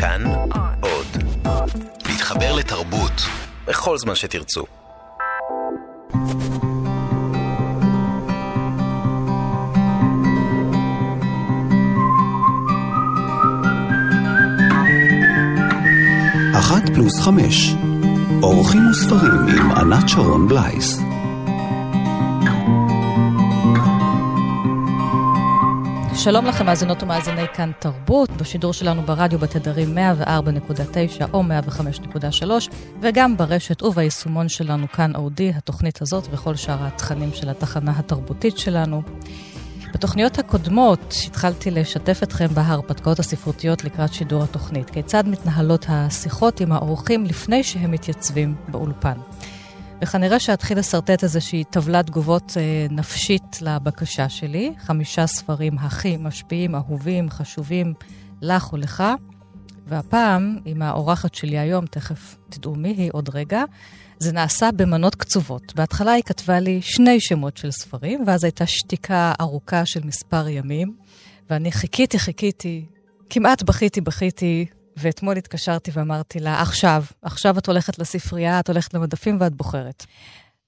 [0.00, 0.22] כאן
[0.80, 1.06] עוד.
[2.08, 3.12] להתחבר לתרבות
[3.66, 4.64] בכל זמן שתרצו.
[16.58, 17.74] אחת פלוס חמש.
[18.42, 21.07] אורחים וספרים עם ענת שרון בלייס.
[26.18, 31.42] שלום לכם, מאזינות ומאזיני כאן תרבות, בשידור שלנו ברדיו בתדרים 104.9 או
[32.40, 32.44] 105.3,
[33.00, 39.02] וגם ברשת וביישומון שלנו כאן אודי, התוכנית הזאת וכל שאר התכנים של התחנה התרבותית שלנו.
[39.94, 44.90] בתוכניות הקודמות התחלתי לשתף אתכם בהרפתקאות הספרותיות לקראת שידור התוכנית.
[44.90, 49.18] כיצד מתנהלות השיחות עם האורחים לפני שהם מתייצבים באולפן.
[50.02, 54.72] וכנראה שאתחיל לשרטט איזושהי טבלת תגובות אה, נפשית לבקשה שלי.
[54.78, 57.94] חמישה ספרים הכי משפיעים, אהובים, חשובים
[58.42, 59.04] לך ולך.
[59.86, 63.62] והפעם, עם האורחת שלי היום, תכף תדעו מי היא עוד רגע,
[64.18, 65.72] זה נעשה במנות קצובות.
[65.76, 70.96] בהתחלה היא כתבה לי שני שמות של ספרים, ואז הייתה שתיקה ארוכה של מספר ימים,
[71.50, 72.84] ואני חיכיתי, חיכיתי,
[73.30, 74.66] כמעט בכיתי, בכיתי,
[74.98, 80.06] ואתמול התקשרתי ואמרתי לה, עכשיו, עכשיו את הולכת לספרייה, את הולכת למדפים ואת בוחרת.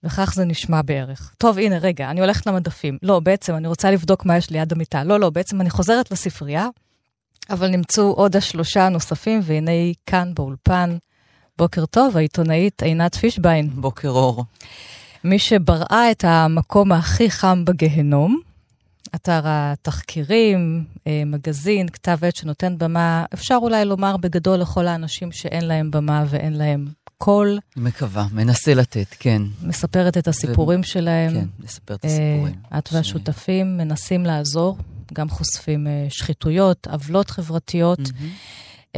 [0.05, 1.35] וכך זה נשמע בערך.
[1.39, 2.99] טוב, הנה, רגע, אני הולכת למדפים.
[3.03, 5.05] לא, בעצם אני רוצה לבדוק מה יש ליד המיטה.
[5.05, 6.69] לא, לא, בעצם אני חוזרת לספרייה,
[7.51, 10.97] אבל נמצאו עוד השלושה הנוספים, והנה היא כאן באולפן.
[11.59, 13.71] בוקר טוב, העיתונאית עינת פישביין.
[13.75, 14.45] בוקר אור.
[15.25, 18.41] מי שבראה את המקום הכי חם בגיהנום,
[19.15, 25.65] אתר התחקירים, אה, מגזין, כתב עת שנותן במה, אפשר אולי לומר בגדול לכל האנשים שאין
[25.65, 26.87] להם במה ואין להם
[27.19, 27.59] קול.
[27.77, 29.43] מקווה, מנסה לתת, כן.
[29.63, 30.85] מספרת את הסיפורים ו...
[30.85, 31.35] שלהם.
[31.35, 32.55] כן, מספר את הסיפורים.
[32.73, 33.83] אה, את והשותפים ש...
[33.83, 34.79] מנסים לעזור,
[35.13, 37.99] גם חושפים אה, שחיתויות, עוולות חברתיות.
[37.99, 38.97] Mm-hmm.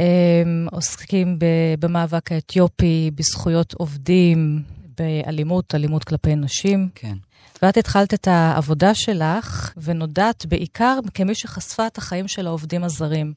[0.71, 1.39] עוסקים
[1.79, 4.63] במאבק האתיופי, בזכויות עובדים,
[4.97, 6.89] באלימות, אלימות כלפי נשים.
[6.95, 7.17] כן.
[7.61, 13.33] ואת התחלת את העבודה שלך, ונודעת בעיקר כמי שחשפה את החיים של העובדים הזרים.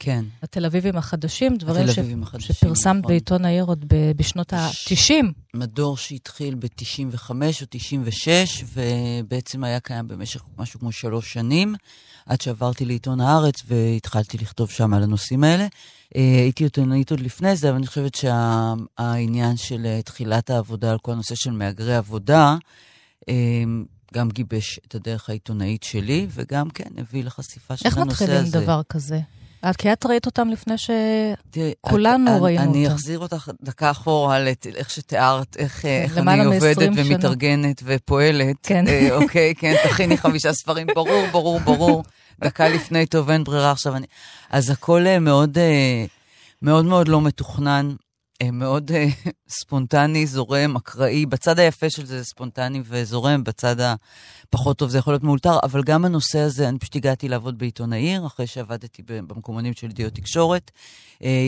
[0.00, 0.24] כן.
[0.42, 1.98] התל אביבים החדשים, דברים ש...
[1.98, 3.02] החדשים, שפרסמת נכון.
[3.02, 4.12] בעיתון העיר עוד ב...
[4.16, 5.12] בשנות ה-90.
[5.54, 11.74] מדור שהתחיל ב-95 או 96, ובעצם היה קיים במשך משהו כמו שלוש שנים,
[12.28, 15.66] עד שעברתי לעיתון הארץ והתחלתי לכתוב שם על הנושאים האלה.
[16.16, 19.66] אה, הייתי עיתונאית עוד לפני זה, אבל אני חושבת שהעניין שה...
[19.66, 22.56] של אה, תחילת העבודה על כל הנושא של מהגרי עבודה,
[23.28, 23.84] אמ,
[24.14, 28.24] גם גיבש את הדרך העיתונאית שלי, וגם כן הביא לחשיפה של הנושא הזה.
[28.24, 29.20] איך מתחילים דבר כזה?
[29.78, 32.78] כי את ראית אותם לפני שכולנו את, ראינו אני אותם.
[32.78, 34.46] אני אחזיר אותך דקה אחורה
[34.76, 37.82] איך שתיארת, איך, איך אני עובדת ומתארגנת.
[37.84, 38.56] ופועלת.
[38.62, 38.88] כן.
[38.88, 42.04] אה, אוקיי, כן, תכיני חמישה ספרים, ברור, ברור, ברור.
[42.40, 43.96] דקה לפני טוב, אין ברירה עכשיו.
[43.96, 44.06] אני...
[44.50, 46.04] אז הכל אה, מאוד, אה,
[46.62, 47.94] מאוד מאוד לא מתוכנן.
[48.42, 48.90] אה, מאוד
[49.48, 51.26] ספונטני, זורם, אקראי.
[51.26, 56.04] בצד היפה של זה ספונטני וזורם, בצד הפחות טוב זה יכול להיות מאולתר, אבל גם
[56.04, 60.70] הנושא הזה, אני פשוט הגעתי לעבוד בעיתון העיר, אחרי שעבדתי במקומונים של ידיעות תקשורת.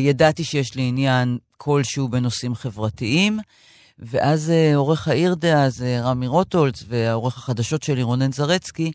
[0.04, 3.38] ידעתי שיש לי עניין כלשהו בנושאים חברתיים.
[3.98, 8.92] ואז עורך העיר דאז, רמי רוטולץ, והעורך החדשות שלי, רונן זרצקי,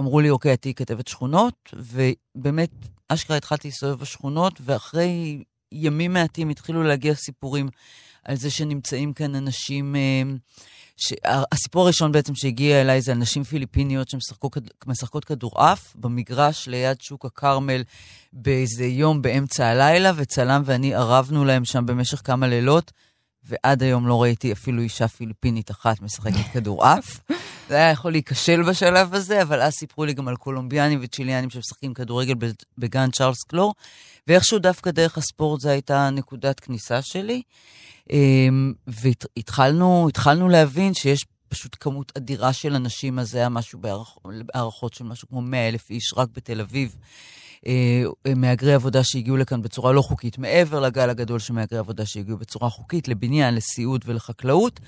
[0.00, 2.70] אמרו לי, אוקיי, את תהיי כתבת שכונות, ובאמת,
[3.08, 5.42] אשכרה התחלתי להסתובב בשכונות, ואחרי
[5.72, 7.68] ימים מעטים התחילו להגיע סיפורים
[8.24, 9.96] על זה שנמצאים כאן אנשים...
[9.96, 10.22] אה,
[10.96, 11.12] ש...
[11.52, 17.82] הסיפור הראשון בעצם שהגיע אליי זה על נשים פיליפיניות שמשחקות כדורעף במגרש ליד שוק הכרמל
[18.32, 22.92] באיזה יום באמצע הלילה, וצלם ואני ערבנו להם שם במשך כמה לילות,
[23.44, 27.20] ועד היום לא ראיתי אפילו אישה פיליפינית אחת משחקת כדורעף.
[27.68, 31.94] זה היה יכול להיכשל בשלב הזה, אבל אז סיפרו לי גם על קולומביאנים וצ'יליאנים שמשחקים
[31.94, 32.34] כדורגל
[32.78, 33.74] בגן צ'ארלס קלור,
[34.26, 37.42] ואיכשהו דווקא דרך הספורט זו הייתה נקודת כניסה שלי.
[38.10, 44.94] אמ, והתחלנו התחלנו להבין שיש פשוט כמות אדירה של אנשים, אז זה היה משהו בהערכות
[44.94, 46.96] של משהו כמו 100 אלף איש רק בתל אביב.
[47.66, 52.38] אה, מהגרי עבודה שהגיעו לכאן בצורה לא חוקית, מעבר לגל הגדול של מהגרי עבודה שהגיעו
[52.38, 54.80] בצורה חוקית, לבניין, לסיעוד ולחקלאות.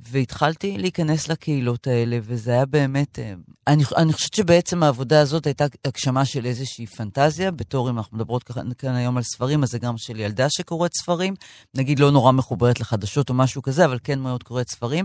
[0.00, 3.18] והתחלתי להיכנס לקהילות האלה, וזה היה באמת...
[3.18, 3.34] אה,
[3.66, 8.42] אני, אני חושבת שבעצם העבודה הזאת הייתה הגשמה של איזושהי פנטזיה, בתור אם אנחנו מדברות
[8.78, 11.34] כאן היום על ספרים, אז זה גם של ילדה שקוראת ספרים,
[11.74, 15.04] נגיד לא נורא מחוברת לחדשות או משהו כזה, אבל כן מאוד קוראת ספרים.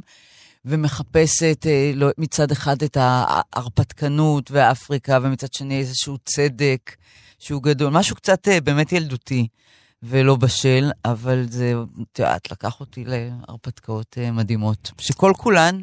[0.65, 6.95] ומחפשת אה, לא, מצד אחד את ההרפתקנות והאפריקה, ומצד שני איזשהו צדק
[7.39, 9.47] שהוא גדול, משהו קצת אה, באמת ילדותי.
[10.03, 15.81] ולא בשל, אבל זה, את יודעת, לקח אותי להרפתקאות uh, מדהימות, שכל כולן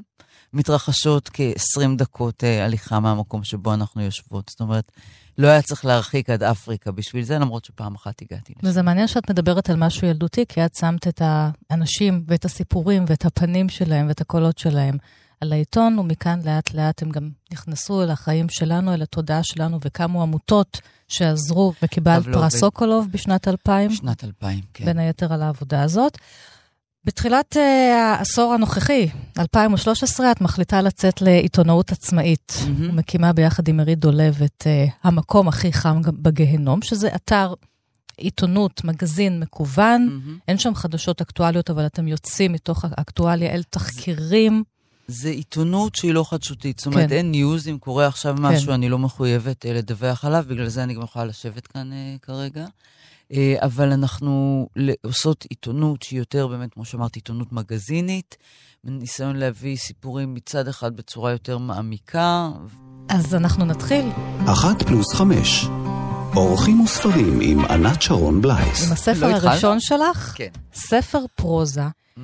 [0.52, 4.48] מתרחשות כ-20 דקות הליכה מהמקום שבו אנחנו יושבות.
[4.50, 4.92] זאת אומרת,
[5.38, 8.68] לא היה צריך להרחיק עד אפריקה בשביל זה, למרות שפעם אחת הגעתי לשם.
[8.68, 11.22] וזה מעניין שאת מדברת על משהו ילדותי, כי את שמת את
[11.70, 14.96] האנשים ואת הסיפורים ואת הפנים שלהם ואת הקולות שלהם
[15.40, 20.22] על העיתון, ומכאן לאט לאט הם גם נכנסו אל החיים שלנו, אל התודעה שלנו, וקמו
[20.22, 23.90] עמותות שעזרו, וקיבלת פרס סוקולוב בשנת 2000.
[23.90, 24.84] בשנת 2000, כן.
[24.84, 26.18] בין היתר על העבודה הזאת.
[27.08, 27.58] בתחילת uh,
[27.94, 29.08] העשור הנוכחי,
[29.38, 32.52] 2013, את מחליטה לצאת לעיתונאות עצמאית.
[32.56, 32.82] Mm-hmm.
[32.90, 37.54] ומקימה ביחד עם מריד דולב את uh, המקום הכי חם בגהנום, שזה אתר
[38.16, 40.08] עיתונות, מגזין מקוון.
[40.08, 40.30] Mm-hmm.
[40.48, 44.62] אין שם חדשות אקטואליות, אבל אתם יוצאים מתוך האקטואליה אל תחקירים.
[45.06, 46.78] זה עיתונות שהיא לא חדשותית.
[46.78, 47.14] זאת אומרת, כן.
[47.14, 48.72] אין ניוז, אם קורה עכשיו משהו, כן.
[48.72, 52.66] אני לא מחויבת uh, לדווח עליו, בגלל זה אני גם יכולה לשבת כאן uh, כרגע.
[53.32, 54.66] אה, אבל אנחנו
[55.04, 58.36] עושות עיתונות שהיא יותר באמת, כמו שאמרתי, עיתונות מגזינית,
[58.84, 62.48] ניסיון להביא סיפורים מצד אחד בצורה יותר מעמיקה.
[63.08, 64.04] אז אנחנו נתחיל.
[64.46, 65.64] אחת פלוס חמש.
[66.36, 68.86] אורחים וספרים עם ענת שרון בלייס.
[68.86, 70.32] עם הספר לא הראשון שלך?
[70.36, 70.48] כן.
[70.74, 71.82] ספר פרוזה.
[72.18, 72.20] Mm.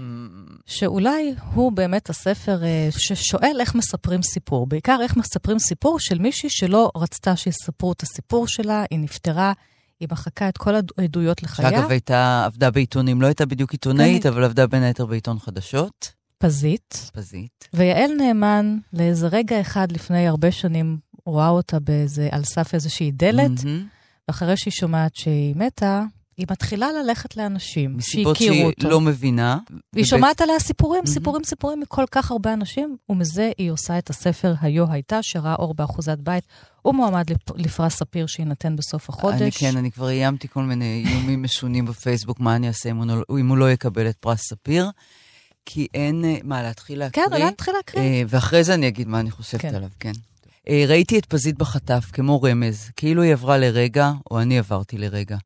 [0.66, 4.66] שאולי הוא באמת הספר אה, ששואל איך מספרים סיפור.
[4.66, 9.52] בעיקר איך מספרים סיפור של מישהי שלא רצתה שיספרו את הסיפור שלה, היא נפטרה,
[10.00, 11.70] היא מחקה את כל העדויות לחיה.
[11.70, 14.28] שאגב, הייתה, עבדה בעיתונים, לא הייתה בדיוק עיתונאית, כן.
[14.28, 16.12] אבל עבדה בין היתר בעיתון חדשות.
[16.38, 17.10] פזית.
[17.12, 17.68] פזית.
[17.74, 23.58] ויעל נאמן, לאיזה רגע אחד לפני הרבה שנים, רואה אותה באיזה, על סף איזושהי דלת,
[23.58, 24.28] mm-hmm.
[24.28, 26.02] ואחרי שהיא שומעת שהיא מתה,
[26.36, 28.40] היא מתחילה ללכת לאנשים שהכירו אותו.
[28.44, 29.58] מסיבות שהיא לא מבינה.
[29.96, 31.10] היא שומעת עליה סיפורים, mm-hmm.
[31.10, 35.74] סיפורים, סיפורים מכל כך הרבה אנשים, ומזה היא עושה את הספר היו הייתה, שראה אור
[35.74, 36.44] באחוזת בית.
[36.82, 37.24] הוא מועמד
[37.56, 39.42] לפרס ספיר שיינתן בסוף החודש.
[39.42, 43.06] אני כן, אני כבר איימתי כל מיני איומים משונים בפייסבוק, מה אני אעשה אם הוא,
[43.06, 44.90] לא, אם הוא לא יקבל את פרס ספיר.
[45.66, 47.26] כי אין, אה, מה, להתחיל להקריא?
[47.26, 48.02] כן, אולי נתחיל להקריא.
[48.02, 49.74] אה, ואחרי זה אני אגיד מה אני חושבת כן.
[49.74, 50.12] עליו, כן.
[50.68, 55.36] אה, ראיתי את פזית בחטף, כמו רמז, כאילו היא עברה לרגע, או אני עברתי לרגע.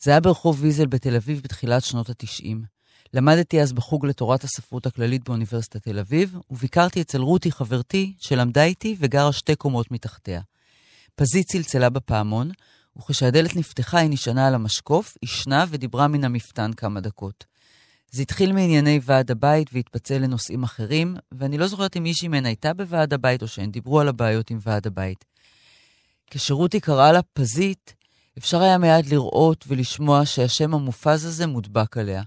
[0.00, 2.56] זה היה ברחוב ויזל בתל אביב בתחילת שנות ה-90.
[3.14, 8.96] למדתי אז בחוג לתורת הספרות הכללית באוניברסיטת תל אביב, וביקרתי אצל רותי חברתי, שלמדה איתי
[8.98, 10.40] וגרה שתי קומות מתחתיה.
[11.14, 12.50] פזית צלצלה בפעמון,
[12.98, 17.44] וכשהדלת נפתחה היא נשענה על המשקוף, עישנה ודיברה מן המפתן כמה דקות.
[18.10, 22.74] זה התחיל מענייני ועד הבית והתפצל לנושאים אחרים, ואני לא זוכרת אם מישהי מהן הייתה
[22.74, 25.24] בוועד הבית או שהן דיברו על הבעיות עם ועד הבית.
[26.30, 27.94] כשרותי קראה לה פזית,
[28.38, 32.22] אפשר היה מיד לראות ולשמוע שהשם המופז הזה מודבק עליה.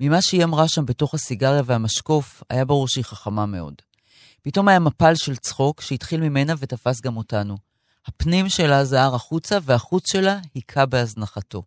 [0.00, 3.74] ממה שהיא אמרה שם בתוך הסיגריה והמשקוף, היה ברור שהיא חכמה מאוד.
[4.42, 7.56] פתאום היה מפל של צחוק שהתחיל ממנה ותפס גם אותנו.
[8.06, 11.62] הפנים שלה זהר החוצה, והחוץ שלה היכה בהזנחתו.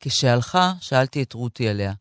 [0.00, 1.92] כשהלכה, שאלתי את רותי עליה.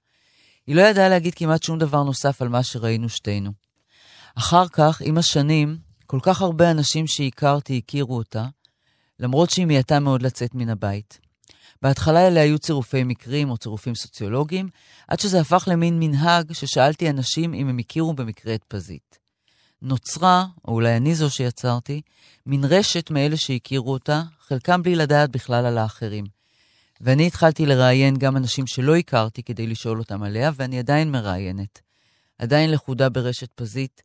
[0.68, 3.52] היא לא ידעה להגיד כמעט שום דבר נוסף על מה שראינו שתינו.
[4.36, 8.46] אחר כך, עם השנים, כל כך הרבה אנשים שהכרתי הכירו אותה,
[9.20, 11.20] למרות שהיא מיעטה מאוד לצאת מן הבית.
[11.82, 14.70] בהתחלה אלה היו צירופי מקרים או צירופים סוציולוגיים,
[15.08, 19.20] עד שזה הפך למין מנהג ששאלתי אנשים אם הם הכירו במקרה את פזית.
[19.82, 22.02] נוצרה, או אולי אני זו שיצרתי,
[22.46, 26.26] מין רשת מאלה שהכירו אותה, חלקם בלי לדעת בכלל על האחרים.
[27.02, 31.82] ואני התחלתי לראיין גם אנשים שלא הכרתי כדי לשאול אותם עליה, ואני עדיין מראיינת.
[32.40, 34.02] עדיין לכודה ברשת פזית,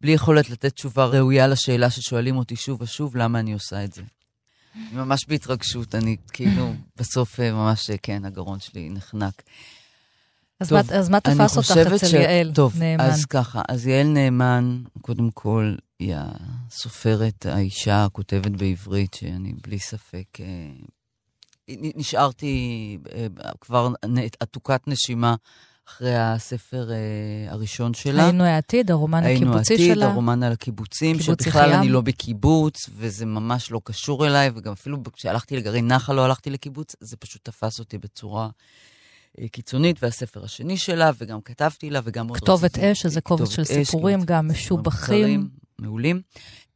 [0.00, 4.02] בלי יכולת לתת תשובה ראויה לשאלה ששואלים אותי שוב ושוב, למה אני עושה את זה.
[4.92, 9.42] ממש בהתרגשות, אני כאילו, בסוף אה, ממש, אה, כן, הגרון שלי נחנק.
[10.60, 12.12] אז, טוב, מה, אז מה תפס אותך אצל ש...
[12.12, 13.04] יעל טוב, נאמן?
[13.04, 20.40] אז ככה, אז יעל נאמן, קודם כל, היא הסופרת, האישה הכותבת בעברית, שאני בלי ספק...
[20.40, 20.46] אה,
[21.68, 22.98] נשארתי
[23.60, 23.88] כבר
[24.40, 25.34] עתוקת נשימה
[25.88, 28.24] אחרי הספר uh, הראשון שלה.
[28.24, 29.84] היינו העתיד, הרומן הקיבוצי העתיד, שלה.
[29.84, 34.72] היינו העתיד, הרומן על הקיבוצים, שבכלל אני לא בקיבוץ, וזה ממש לא קשור אליי, וגם
[34.72, 40.44] אפילו כשהלכתי לגרעין נחל לא הלכתי לקיבוץ, זה פשוט תפס אותי בצורה uh, קיצונית, והספר
[40.44, 42.46] השני שלה, וגם כתבתי לה, וגם עוד רציתי...
[42.46, 45.48] כתובת אש, שזה קובץ של סיפורים, גם משובחים.
[45.78, 46.20] מעולים.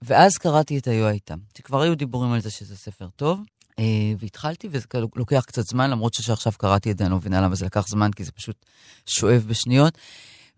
[0.02, 3.40] ואז קראתי את היו הייתה, שכבר היו דיבורים על זה שזה ספר טוב.
[3.82, 4.86] Uh, והתחלתי, וזה
[5.16, 8.10] לוקח קצת זמן, למרות שעכשיו קראתי את זה, אני לא מבינה למה זה לקח זמן,
[8.12, 8.66] כי זה פשוט
[9.06, 9.98] שואב בשניות.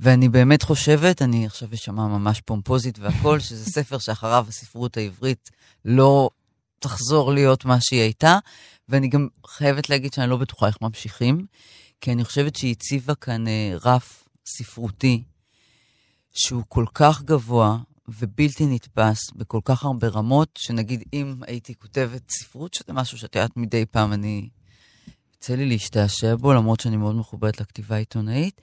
[0.00, 5.50] ואני באמת חושבת, אני עכשיו אשמע ממש פומפוזית והכול, שזה ספר שאחריו הספרות העברית
[5.84, 6.30] לא
[6.78, 8.38] תחזור להיות מה שהיא הייתה,
[8.88, 11.46] ואני גם חייבת להגיד שאני לא בטוחה איך ממשיכים,
[12.00, 13.50] כי אני חושבת שהיא הציבה כאן uh,
[13.84, 15.22] רף ספרותי
[16.34, 22.74] שהוא כל כך גבוה, ובלתי נתפס בכל כך הרבה רמות, שנגיד אם הייתי כותבת ספרות,
[22.74, 24.48] שזה משהו שאת יודעת מדי פעם אני...
[25.44, 28.60] יוצא לי להשתעשע בו, למרות שאני מאוד מחוברת לכתיבה העיתונאית.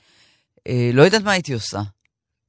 [0.68, 1.82] אה, לא יודעת מה הייתי עושה.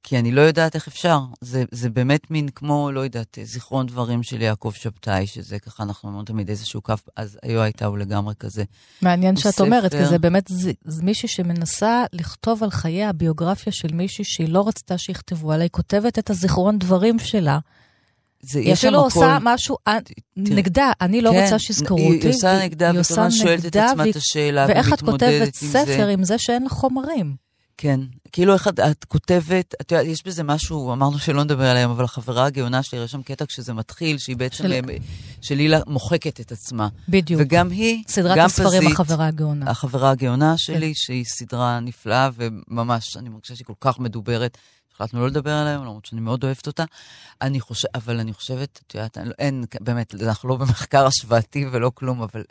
[0.02, 1.18] כי אני לא יודעת איך אפשר.
[1.40, 6.08] זה, זה באמת מין כמו, לא יודעת, זיכרון דברים של יעקב שבתאי, שזה ככה, אנחנו
[6.08, 8.64] אומרים תמיד איזשהו קו, אז היו הייתה הוא לגמרי כזה.
[9.02, 9.64] מעניין שאת ספר...
[9.64, 14.48] אומרת, כי זה באמת זה, זה מישהי שמנסה לכתוב על חיי הביוגרפיה של מישהי שהיא
[14.48, 17.58] לא רצתה שיכתבו עליה, היא כותבת את הזיכרון דברים שלה.
[18.40, 19.76] זה, היא אפילו עושה משהו
[20.36, 22.26] נגדה, אני לא כן, רוצה שיזכרו אותי.
[22.26, 25.38] היא עושה נגדה, היא וכל הזמן שואלת את עצמה את השאלה, ואיך את ומתמודדת עם
[25.38, 25.66] כותבת זה.
[25.66, 27.51] ספר עם זה שאין חומרים?
[27.76, 28.00] כן,
[28.32, 32.44] כאילו איך את, כותבת, את יודעת, יש בזה משהו, אמרנו שלא נדבר עליהם, אבל החברה
[32.46, 34.96] הגאונה שלי, יש שם קטע כשזה מתחיל, שהיא בעצם, של- של...
[35.40, 36.88] שלילה מוחקת את עצמה.
[37.08, 37.40] בדיוק.
[37.44, 39.70] וגם היא, סדרת גם הספרים פזית, החברה הגאונה.
[39.70, 44.58] החברה הגאונה שלי, שהיא סדרה נפלאה, וממש, אני מרגישה שהיא כל כך מדוברת.
[44.94, 46.84] החלטנו לא לדבר עליה, למרות שאני מאוד אוהבת אותה.
[47.42, 51.90] אני חושב, אבל אני חושבת, את יודעת, לא- אין, באמת, אנחנו לא במחקר השוואתי ולא
[51.94, 52.42] כלום, אבל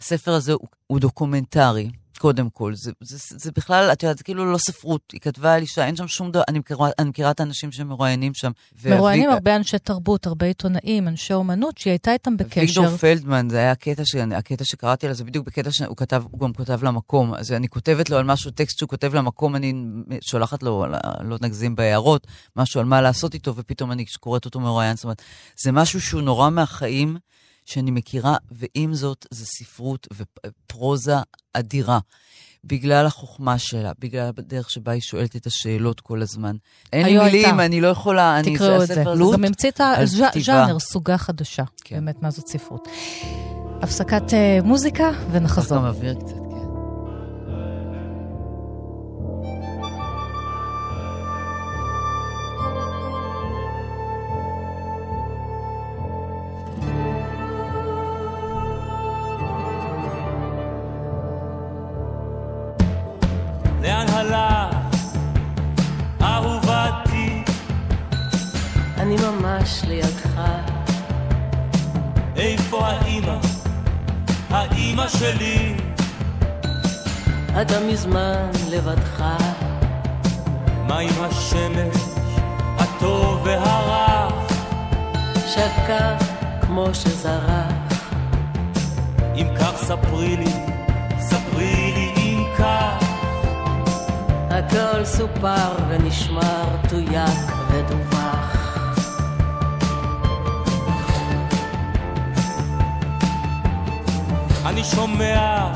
[0.00, 2.74] הספר הזה הוא, הוא דוקומנטרי, קודם כל.
[2.74, 5.00] זה, זה, זה, בכלל, את יודעת, זה כאילו לא ספרות.
[5.12, 8.34] היא כתבה על אישה, אין שם שום דבר, אני מכירה, אני מכירה את האנשים שמרואיינים
[8.34, 8.50] שם.
[8.84, 12.60] מרואיינים ואבי- הרבה אנשי תרבות, הרבה עיתונאים, אנשי אומנות, שהיא הייתה איתם בקשר.
[12.60, 14.14] אביגדור פלדמן, זה היה הקטע, ש...
[14.14, 17.34] הקטע שקראתי עליו, זה בדיוק בקטע שהוא כתב, הוא גם כותב למקום.
[17.34, 19.72] אז אני כותבת לו על משהו, טקסט שהוא כותב למקום, אני
[20.20, 20.86] שולחת לו,
[21.20, 24.96] לא נגזים בהערות, משהו על מה לעשות איתו, ופתאום אני קוראת אותו מרואיין.
[24.96, 25.22] זאת אומרת,
[25.62, 27.16] זה משהו שהוא נורא מהחיים
[27.64, 31.14] שאני מכירה, ועם זאת, זה ספרות ופרוזה
[31.52, 31.98] אדירה.
[32.66, 36.56] בגלל החוכמה שלה, בגלל הדרך שבה היא שואלת את השאלות כל הזמן.
[36.92, 37.64] אין לי מילים, הייתה.
[37.64, 39.04] אני לא יכולה, אני, תקראו את זה.
[39.04, 40.28] לוט גם המציא את על כתיבה.
[40.34, 41.62] הז'אנר, סוגה חדשה.
[41.84, 41.94] כן.
[41.96, 42.88] באמת, מה זאת ספרות.
[43.82, 45.78] הפסקת אה, מוזיקה ונחזור.
[45.78, 46.43] גם אוויר קצת,
[69.44, 70.40] ממש לידך,
[72.36, 73.38] איפה האימא?
[74.50, 75.76] האימא שלי?
[77.62, 79.24] אתה מזמן לבדך,
[80.86, 81.96] מה עם השמש,
[82.78, 84.28] הטוב והרע?
[85.46, 86.16] שקע
[86.60, 87.72] כמו שזרח,
[89.34, 90.52] אם כך ספרי לי,
[91.18, 93.04] ספרי לי אם כך.
[94.50, 98.23] הכל סופר ונשמר, תויק ודווח.
[104.74, 105.72] אני שומע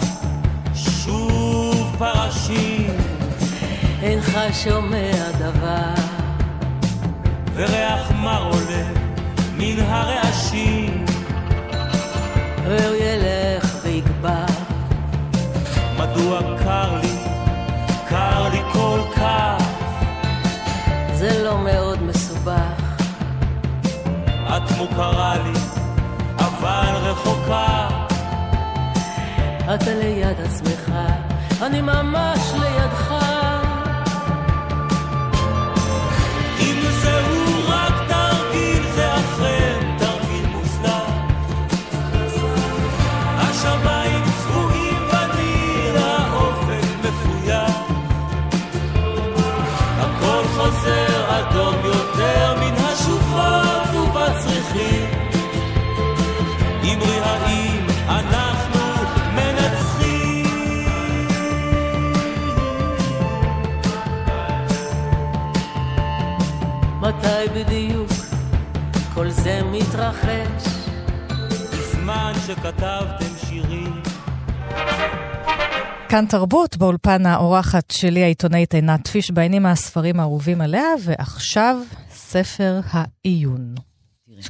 [0.75, 2.90] שוב פרשים,
[4.02, 5.95] אינך שומע דבר,
[7.55, 8.85] וריח מר עולה
[9.57, 11.05] מן הרעשים.
[12.64, 14.47] והוא ילך ויגבר,
[15.99, 17.19] מדוע קר לי,
[18.09, 19.64] קר לי כל כך?
[21.14, 22.99] זה לא מאוד מסובך,
[24.49, 25.59] את מוכרה לי,
[26.38, 28.07] אבל רחוקה.
[29.75, 30.92] אתה ליד עצמך,
[31.62, 33.14] אני ממש לידך.
[36.60, 41.10] אם זהו רק תרגיל, זה אכן תרגיל מוצלח.
[43.37, 47.80] השמיים צבועים ואני האופק מפויח.
[49.98, 55.17] הכל חוזר אדום יותר מן השוחות ובצריחים.
[67.28, 68.11] מתי בדיוק
[69.14, 70.66] כל זה מתרחש?
[71.73, 74.02] בזמן שכתבתם שירים
[76.08, 83.75] כאן תרבות, באולפן האורחת שלי, העיתונאית עינת פיש, בעינים הספרים האהובים עליה, ועכשיו ספר העיון.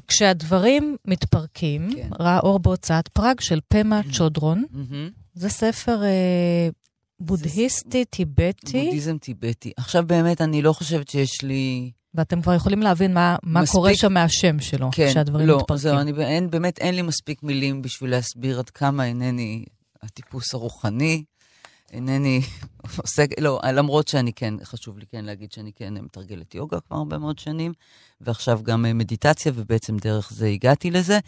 [0.08, 2.08] כשהדברים מתפרקים, כן.
[2.20, 4.64] ראה אור בהוצאת פראג של פמה צ'ודרון.
[4.70, 5.10] מהמם.
[5.34, 6.68] זה ספר אה,
[7.20, 9.72] בודהיסטי, טיבטי, בודהיזם טיבטי.
[9.76, 11.90] עכשיו באמת, אני לא חושבת שיש לי...
[12.14, 15.76] ואתם כבר יכולים להבין מה, מה מספיק- קורה שם מהשם שלו, כן, כשהדברים לא, מתפרקים.
[15.82, 19.64] זהו, אני אין, באמת אין לי מספיק מילים בשביל להסביר עד כמה אינני
[20.02, 21.24] הטיפוס הרוחני,
[21.92, 22.40] אינני
[23.02, 27.18] עוסק, לא, למרות שאני כן, חשוב לי כן להגיד שאני כן מתרגלת יוגה כבר הרבה
[27.18, 27.72] מאוד שנים,
[28.20, 31.18] ועכשיו גם אה, מדיטציה, ובעצם דרך זה הגעתי לזה.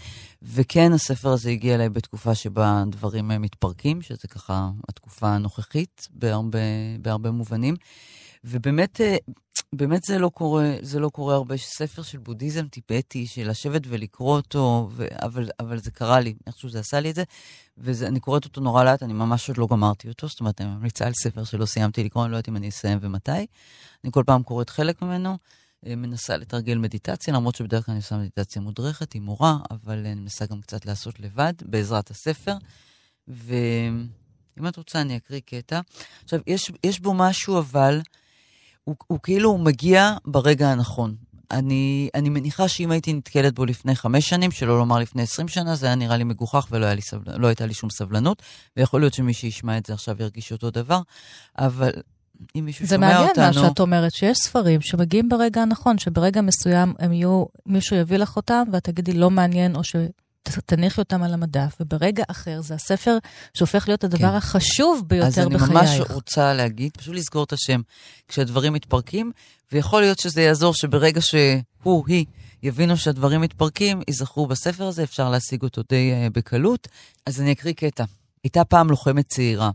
[0.43, 6.59] וכן, הספר הזה הגיע אליי בתקופה שבה דברים אה, מתפרקים, שזה ככה התקופה הנוכחית בהרבה,
[7.01, 7.75] בהרבה מובנים.
[8.45, 9.17] ובאמת, אה,
[9.75, 11.57] באמת זה לא קורה, זה לא קורה הרבה.
[11.57, 15.07] ספר של בודהיזם טיבטי, של לשבת ולקרוא אותו, ו...
[15.23, 17.25] אבל, אבל זה קרה לי, איכשהו זה עשה לי את זה,
[17.79, 21.07] ואני קוראת אותו נורא לאט, אני ממש עוד לא גמרתי אותו, זאת אומרת, אני ממליצה
[21.07, 23.47] על ספר שלא סיימתי לקרוא, אני לא יודעת אם אני אסיים ומתי.
[24.05, 25.37] אני כל פעם קוראת חלק ממנו,
[25.87, 30.15] אה, מנסה לתרגל מדיטציה, למרות שבדרך כלל אני עושה מדיטציה מודרכת עם מורה, אבל אני
[30.15, 32.55] מנסה גם קצת לעשות לבד, בעזרת הספר.
[33.29, 35.81] ואם את רוצה, אני אקריא קטע.
[36.25, 38.01] עכשיו, יש, יש בו משהו, אבל...
[38.85, 41.15] הוא, הוא כאילו מגיע ברגע הנכון.
[41.51, 45.75] אני, אני מניחה שאם הייתי נתקלת בו לפני חמש שנים, שלא לומר לפני עשרים שנה,
[45.77, 48.43] זה היה נראה לי מגוחך ולא לי סבל, לא הייתה לי שום סבלנות,
[48.77, 51.01] ויכול להיות שמי שישמע את זה עכשיו ירגיש אותו דבר,
[51.59, 51.91] אבל
[52.57, 53.35] אם מישהו שומע אותנו...
[53.35, 57.97] זה מעניין מה שאת אומרת, שיש ספרים שמגיעים ברגע הנכון, שברגע מסוים הם יהיו, מישהו
[57.97, 59.97] יביא לך אותם, ואת תגידי לא מעניין, או ש...
[60.43, 63.19] תניחי אותם על המדף, וברגע אחר זה הספר
[63.55, 64.35] שהופך להיות הדבר כן.
[64.35, 65.63] החשוב ביותר בחייך.
[65.63, 67.81] אז אני ממש רוצה להגיד, פשוט לסגור את השם,
[68.29, 69.33] כשהדברים מתפרקים,
[69.73, 72.25] ויכול להיות שזה יעזור שברגע שהוא, היא,
[72.63, 76.89] יבינו שהדברים מתפרקים, ייזכרו בספר הזה, אפשר להשיג אותו די uh, בקלות.
[77.27, 78.05] אז אני אקריא קטע.
[78.45, 79.71] הייתה פעם לוחמת צעירה.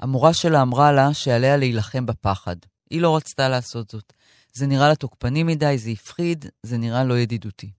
[0.00, 2.56] המורה שלה אמרה לה שעליה להילחם בפחד.
[2.90, 4.12] היא לא רצתה לעשות זאת.
[4.52, 7.70] זה נראה לה תוקפני מדי, זה הפחיד, זה נראה לא ידידותי.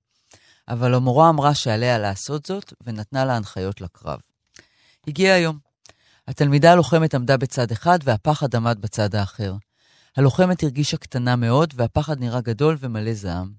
[0.72, 4.20] אבל המורה אמרה שעליה לעשות זאת, ונתנה לה הנחיות לקרב.
[5.08, 5.58] הגיע היום.
[6.28, 9.56] התלמידה הלוחמת עמדה בצד אחד, והפחד עמד בצד האחר.
[10.18, 13.52] הלוחמת הרגישה קטנה מאוד, והפחד נראה גדול ומלא זעם.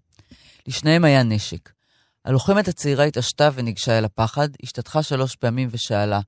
[0.66, 1.72] לשניהם היה נשק.
[2.24, 6.20] הלוחמת הצעירה התעשתה וניגשה אל הפחד, השתתחה שלוש פעמים ושאלה,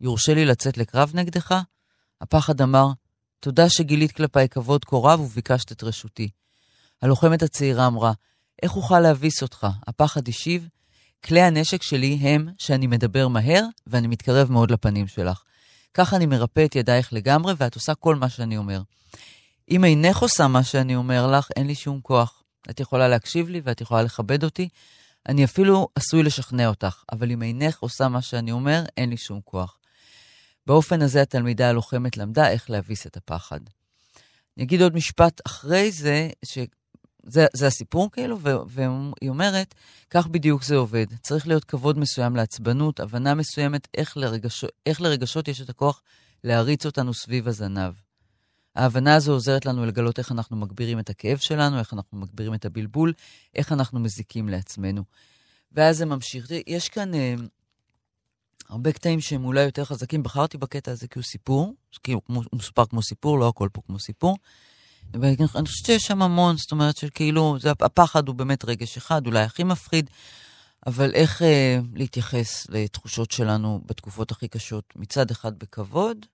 [0.00, 1.54] יורשה לי לצאת לקרב נגדך?
[2.20, 2.86] הפחד אמר,
[3.40, 6.28] תודה שגילית כלפיי כבוד כה רב וביקשת את רשותי.
[7.02, 8.12] הלוחמת הצעירה אמרה,
[8.62, 9.66] איך אוכל להביס אותך?
[9.86, 10.68] הפחד השיב,
[11.24, 15.42] כלי הנשק שלי הם שאני מדבר מהר ואני מתקרב מאוד לפנים שלך.
[15.94, 18.82] כך אני מרפא את ידייך לגמרי ואת עושה כל מה שאני אומר.
[19.70, 22.42] אם אינך עושה מה שאני אומר לך, אין לי שום כוח.
[22.70, 24.68] את יכולה להקשיב לי ואת יכולה לכבד אותי.
[25.28, 29.40] אני אפילו עשוי לשכנע אותך, אבל אם אינך עושה מה שאני אומר, אין לי שום
[29.44, 29.78] כוח.
[30.66, 33.60] באופן הזה התלמידה הלוחמת למדה איך להביס את הפחד.
[34.56, 36.28] אני אגיד עוד משפט אחרי זה.
[37.28, 39.74] זה, זה הסיפור כאילו, והיא אומרת,
[40.10, 41.06] כך בדיוק זה עובד.
[41.22, 46.02] צריך להיות כבוד מסוים לעצבנות, הבנה מסוימת איך, לרגש, איך לרגשות יש את הכוח
[46.44, 47.92] להריץ אותנו סביב הזנב.
[48.74, 52.64] ההבנה הזו עוזרת לנו לגלות איך אנחנו מגבירים את הכאב שלנו, איך אנחנו מגבירים את
[52.64, 53.12] הבלבול,
[53.54, 55.02] איך אנחנו מזיקים לעצמנו.
[55.72, 56.46] ואז זה ממשיך.
[56.66, 57.34] יש כאן אה,
[58.68, 60.22] הרבה קטעים שהם אולי יותר חזקים.
[60.22, 63.98] בחרתי בקטע הזה כי הוא סיפור, כאילו הוא מסופר כמו סיפור, לא הכל פה כמו
[63.98, 64.36] סיפור.
[65.14, 69.42] ואני חושבת שיש שם המון, זאת אומרת שכאילו, זה, הפחד הוא באמת רגש אחד, אולי
[69.42, 70.10] הכי מפחיד,
[70.86, 76.26] אבל איך אה, להתייחס לתחושות שלנו בתקופות הכי קשות, מצד אחד בכבוד,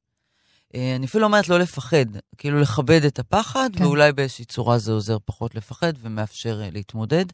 [0.74, 2.06] אה, אני אפילו אומרת לא לפחד,
[2.38, 3.84] כאילו לכבד את הפחד, כן.
[3.84, 7.24] ואולי באיזושהי צורה זה עוזר פחות לפחד ומאפשר אה, להתמודד.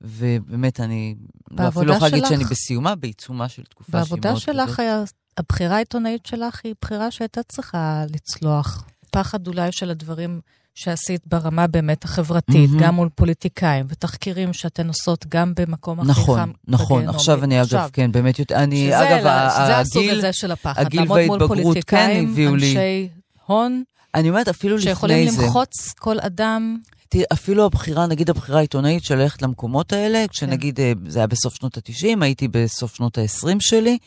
[0.00, 1.14] ובאמת, אני
[1.50, 4.08] לא אפילו לא יכולה להגיד שאני בסיומה, בעיצומה של תקופה שהיא מאוד...
[4.20, 5.02] בעבודה שלך, היה,
[5.36, 8.84] הבחירה העיתונאית שלך היא בחירה שהייתה צריכה לצלוח.
[9.10, 10.40] פחד אולי של הדברים
[10.74, 12.82] שעשית ברמה באמת החברתית, mm-hmm.
[12.82, 16.50] גם מול פוליטיקאים, ותחקירים שאתן עושות גם במקום הכי נכון, חם.
[16.68, 17.14] נכון, נכון.
[17.14, 21.12] עכשיו אני אגב, כן, באמת, אני, שזה אגב, לה, שזה הסוג הזה של הפחד, הגיל
[21.12, 22.66] וההתבגרות כן הביאו לי...
[22.66, 23.08] אנשי
[23.46, 23.82] הון,
[24.14, 24.90] אני אומרת, אפילו לפני זה...
[24.90, 26.78] שיכולים למחוץ כל אדם.
[27.08, 30.26] תראי, אפילו הבחירה, נגיד הבחירה העיתונאית של ללכת למקומות האלה, כן.
[30.26, 31.10] כשנגיד כן.
[31.10, 33.98] זה היה בסוף שנות ה-90, הייתי בסוף שנות ה-20 שלי.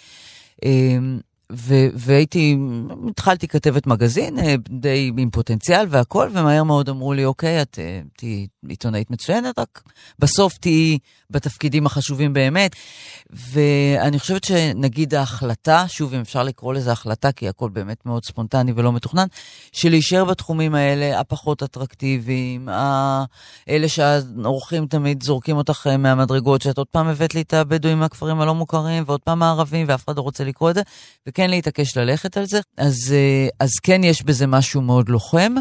[1.52, 2.58] ו- והייתי,
[3.10, 8.02] התחלתי כתבת מגזין, אה, די עם פוטנציאל והכל, ומהר מאוד אמרו לי, אוקיי, את אה,
[8.18, 9.84] תהיי עיתונאית מצוינת, רק
[10.20, 10.98] בסוף תהיי
[11.30, 12.76] בתפקידים החשובים באמת.
[13.30, 18.72] ואני חושבת שנגיד ההחלטה, שוב, אם אפשר לקרוא לזה החלטה, כי הכל באמת מאוד ספונטני
[18.76, 19.26] ולא מתוכנן,
[19.72, 22.70] שלהישאר בתחומים האלה, הפחות אטרקטיביים,
[23.70, 28.56] אלה שהאורחים תמיד זורקים אותך מהמדרגות, שאת עוד פעם הבאת לי את הבדואים מהכפרים הלא
[28.56, 30.82] מוכרים, ועוד פעם הערבים, ואף אחד לא רוצה לקרוא את זה,
[31.38, 32.60] וכן להתעקש ללכת על זה.
[32.78, 35.56] אז, אה, אז כן יש בזה משהו מאוד לוחם.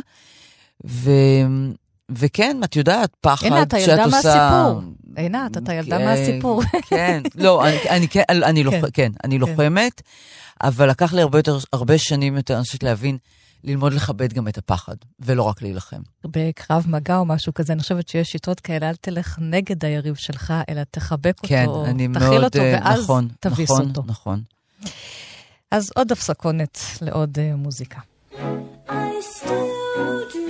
[0.87, 1.11] ו...
[2.11, 3.77] וכן, את יודעת, פחד שאת עושה...
[3.77, 4.83] הנה, אתה ילדה מהסיפור.
[5.17, 6.63] עינת, אתה ילדה מהסיפור.
[6.89, 9.41] כן, לא, אני, אני, כן, אני, לוח, כן, כן, אני כן.
[9.41, 10.03] לוחמת,
[10.63, 13.19] אבל לקח לי הרבה יותר, הרבה שנים יותר, אני חושבת להבין,
[13.65, 16.01] ללמוד לכבד גם את הפחד, ולא רק להילחם.
[16.25, 20.55] בקרב מגע או משהו כזה, אני חושבת שיש שיטות כאלה, אל תלך נגד היריב שלך,
[20.69, 24.03] אלא תחבק כן, אותו, אני תכיל מאוד, אותו, ואז נכון, תביס נכון, אותו.
[24.07, 24.43] נכון.
[25.77, 28.01] אז עוד הפסקונת לעוד uh, מוזיקה.
[28.33, 30.46] I still dream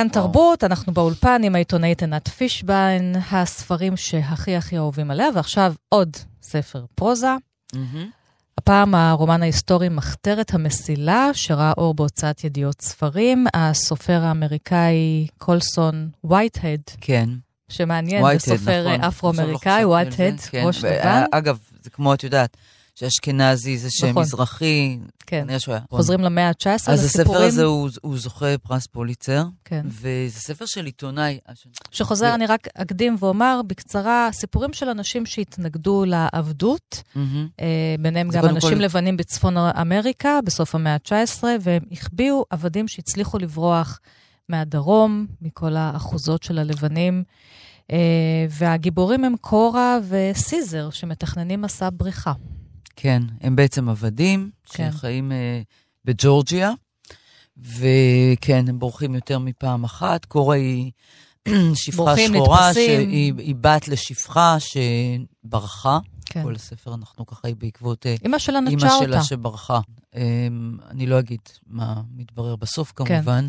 [0.00, 6.16] כאן תרבות, אנחנו באולפן עם העיתונאית עינת פישביין, הספרים שהכי הכי אהובים עליה, ועכשיו עוד
[6.42, 7.34] ספר פרוזה.
[8.58, 17.28] הפעם הרומן ההיסטורי מחתרת המסילה, שראה אור בהוצאת ידיעות ספרים, הסופר האמריקאי קולסון וייטהד, כן.
[17.68, 19.04] שמעניין, זה סופר נכון.
[19.04, 20.62] אפרו-אמריקאי, וייטהד, כן.
[20.66, 21.24] ראש לבן.
[21.32, 22.56] אגב, זה כמו, את יודעת,
[23.00, 24.22] שאשכנזי זה שם נכון.
[24.22, 24.98] מזרחי.
[25.26, 25.46] כן.
[25.90, 29.86] חוזרים למאה ה-19, אז הספר לסיפורים, הזה הוא, הוא זוכה פרס פוליצר, כן.
[29.86, 31.38] וזה ספר של עיתונאי.
[31.90, 37.48] שחוזר, אני רק אקדים ואומר בקצרה, סיפורים של אנשים שהתנגדו לעבדות, מהמם.
[37.60, 37.66] אה,
[38.00, 44.00] ביניהם גם אנשים כל- לבנים בצפון אמריקה בסוף המאה ה-19, והם החביאו עבדים שהצליחו לברוח
[44.48, 47.24] מהדרום, מכל האחוזות של הלבנים.
[47.92, 47.96] אה,
[48.50, 52.32] והגיבורים הם קורה וסיזר, שמתכננים מסע בריחה.
[52.96, 54.92] כן, הם בעצם עבדים, כן.
[54.92, 55.62] שחיים אה,
[56.04, 56.72] בג'ורג'יה,
[57.58, 60.24] וכן, הם בורחים יותר מפעם אחת.
[60.24, 60.90] קורה היא
[61.74, 63.10] שפחה שחורה, נתפסים.
[63.10, 65.98] שהיא היא בת לשפחה שברחה.
[66.26, 66.42] כן.
[66.42, 69.04] כל הספר אנחנו ככה היא בעקבות אה, אימא שלה נטשה אימא אותה.
[69.04, 69.80] שלה שברחה.
[70.16, 73.04] אמ, אני לא אגיד מה מתברר בסוף, כן.
[73.04, 73.48] כמובן.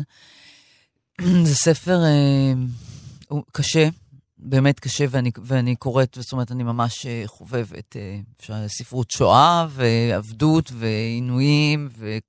[1.46, 2.66] זה ספר אמ,
[3.28, 3.88] הוא קשה,
[4.44, 10.72] באמת קשה, ואני, ואני קוראת, זאת אומרת, אני ממש אה, חובבת אה, ספרות שואה, ועבדות,
[10.74, 11.88] ועינויים,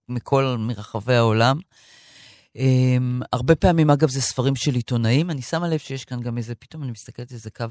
[0.09, 1.59] ומכל, מרחבי העולם.
[2.57, 5.31] Um, הרבה פעמים, אגב, זה ספרים של עיתונאים.
[5.31, 7.65] אני שמה לב שיש כאן גם איזה, פתאום אני מסתכלת איזה קו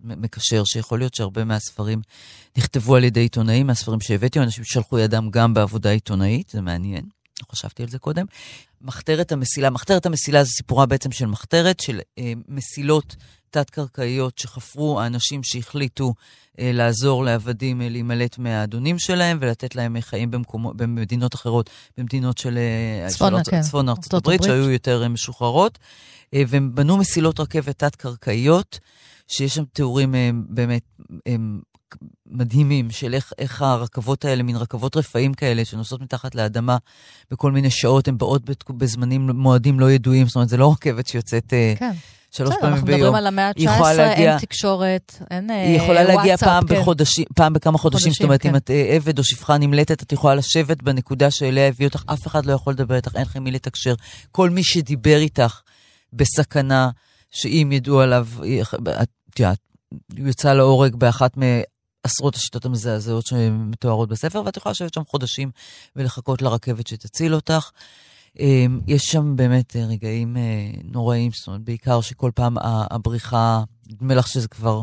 [0.00, 2.00] מקשר, שיכול להיות שהרבה מהספרים
[2.58, 7.04] נכתבו על ידי עיתונאים, מהספרים שהבאתי, אנשים ששלחו ידם גם בעבודה עיתונאית, זה מעניין,
[7.40, 8.26] לא חשבתי על זה קודם.
[8.80, 13.16] מחתרת המסילה, מחתרת המסילה זה סיפורה בעצם של מחתרת, של אה, מסילות
[13.50, 16.14] תת-קרקעיות שחפרו האנשים שהחליטו
[16.60, 22.38] אה, לעזור לעבדים אה, להימלט מהאדונים שלהם ולתת להם אה, חיים במקומו, במדינות אחרות, במדינות
[22.38, 24.42] של, אה, צפון, של ארצ- כן, צפון ארצות הברית, הברית.
[24.58, 25.78] שהיו יותר אה, משוחררות,
[26.34, 28.78] אה, והם בנו מסילות רכבת תת-קרקעיות,
[29.28, 30.82] שיש שם תיאורים אה, באמת
[31.26, 31.34] אה,
[32.26, 36.76] מדהימים של איך, איך הרכבות האלה, מין רכבות רפאים כאלה, שנוסעות מתחת לאדמה
[37.30, 41.52] בכל מיני שעות, הן באות בזמנים, מועדים לא ידועים, זאת אומרת, זה לא רכבת שיוצאת
[41.52, 41.92] אה, כן.
[42.30, 42.98] שלוש פעמים אנחנו ביום.
[42.98, 46.48] מדברים על המאה היא יכולה ה-19, להגיע- אין תקשורת, אין אה, היא יכולה להגיע וואטסאפ,
[46.48, 46.80] פעם כן.
[46.80, 48.48] בחודשים, פעם בכמה חודשים, חודשים, זאת אומרת, כן.
[48.48, 52.26] אם את אה, עבד או שפחה נמלטת, את יכולה לשבת בנקודה שאליה הביא אותך, אף
[52.26, 53.94] אחד לא יכול לדבר איתך, אין לך עם מי לתקשר.
[54.32, 55.60] כל מי שדיבר איתך
[56.12, 56.90] בסכנה,
[57.30, 59.58] שאם ידעו עליו, היא- את יודעת,
[60.18, 65.50] הוא יצא להורג באחת מעשרות השיטות המזעזעות שמתוארות בספר, ואת יכולה לשבת שם חודשים
[65.96, 67.70] ולחכות לרכבת שתציל אותך.
[68.38, 72.56] אמ, יש שם באמת אה, רגעים אה, נוראים, זאת אומרת, בעיקר שכל פעם
[72.90, 74.82] הבריחה, נדמה לך שזה כבר,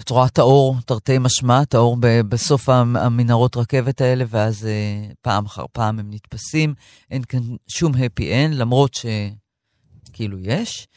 [0.00, 1.96] את רואה את האור, תרתי משמע, את האור
[2.28, 6.74] בסוף המ- המנהרות רכבת האלה, ואז אה, פעם אחר פעם הם נתפסים.
[7.10, 10.88] אין כאן שום happy end, למרות שכאילו יש.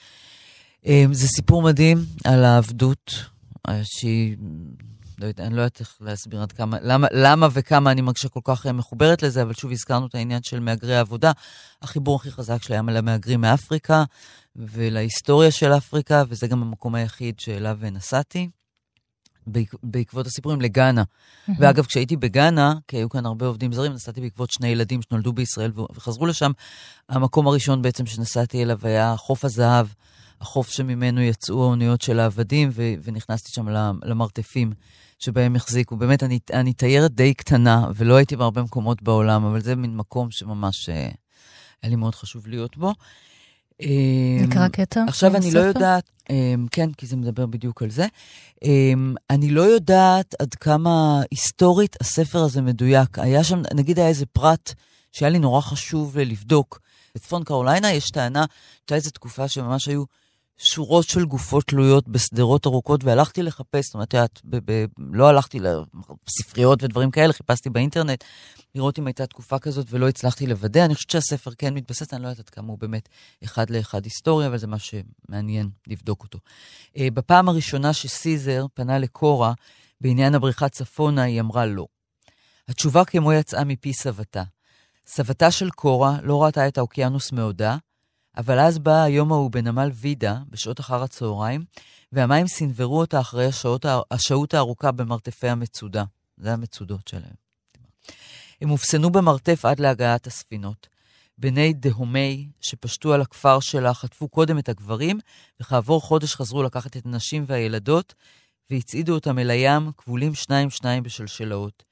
[0.86, 3.12] אמ, זה סיפור מדהים על העבדות,
[3.84, 4.38] שהיא,
[5.20, 8.40] לא יודע, אני לא יודעת איך להסביר עד כמה, למה, למה וכמה אני מרגישה כל
[8.44, 11.32] כך אה, מחוברת לזה, אבל שוב הזכרנו את העניין של מהגרי העבודה.
[11.82, 14.04] החיבור הכי חזק שלי היה למהגרים מאפריקה
[14.56, 18.50] ולהיסטוריה של אפריקה, וזה גם המקום היחיד שאליו נסעתי.
[19.48, 21.04] בעק- בעקבות הסיפורים לגאנה.
[21.60, 25.72] ואגב, כשהייתי בגאנה, כי היו כאן הרבה עובדים זרים, נסעתי בעקבות שני ילדים שנולדו בישראל
[25.96, 26.52] וחזרו לשם.
[27.10, 29.88] המקום הראשון בעצם שנסעתי אליו היה חוף הזהב,
[30.44, 33.68] החוף שממנו יצאו האוניות של העבדים, ו- ונכנסתי שם
[34.04, 34.74] למרתפים
[35.20, 35.98] שבהם החזיקו.
[35.98, 40.32] באמת, אני, אני תיירת די קטנה, ולא הייתי בהרבה מקומות בעולם, אבל זה מין מקום
[40.32, 41.10] שממש אה,
[41.82, 42.94] היה לי מאוד חשוב להיות בו.
[44.42, 45.80] נקרא אמ, קטע עכשיו אני לא מהספר?
[45.80, 48.08] יודעת, um, כן, כי זה מדבר בדיוק על זה.
[48.56, 48.68] Um,
[49.30, 53.20] אני לא יודעת עד כמה היסטורית הספר הזה מדויק.
[53.20, 54.74] היה שם, נגיד היה איזה פרט
[55.12, 56.80] שהיה לי נורא חשוב לבדוק.
[57.16, 58.46] בצפון קרוליינה יש טענה,
[58.82, 60.04] הייתה איזו תקופה שממש היו
[60.58, 64.42] שורות של גופות תלויות בשדרות ארוכות, והלכתי לחפש, זאת אומרת, את יודעת,
[64.98, 68.24] לא הלכתי לספריות ודברים כאלה, חיפשתי באינטרנט,
[68.76, 70.86] לראות אם הייתה תקופה כזאת ולא הצלחתי לוודא.
[70.86, 73.10] אני חושבת שהספר כן מתבסס, אני לא יודעת כמה הוא באמת
[73.44, 76.40] אחד לאחד היסטוריה, אבל זה מה שמעניין לבדוק אותו.
[76.98, 79.54] אה, בפעם הראשונה שסיזר פנה לקורה
[80.02, 81.88] בעניין הבריכה צפונה, היא אמרה לא.
[82.68, 84.44] התשובה כמו יצאה מפי סבתה.
[85.08, 87.78] סבתה של קורה לא ראתה את האוקיינוס מעודה,
[88.38, 91.66] אבל אז בא היום ההוא בנמל וידה, בשעות אחר הצהריים,
[92.12, 96.04] והמים סנוורו אותה אחרי השעות, השהות הארוכה במרתפי המצודה.
[96.38, 97.44] זה המצודות שלהם.
[98.62, 100.88] הם אופסנו במרתף עד להגעת הספינות.
[101.38, 105.20] בני דהומי שפשטו על הכפר שלה חטפו קודם את הגברים,
[105.60, 108.14] וכעבור חודש חזרו לקחת את הנשים והילדות,
[108.70, 111.84] והצעידו אותם אל הים, כבולים שניים-שניים בשלשלאות.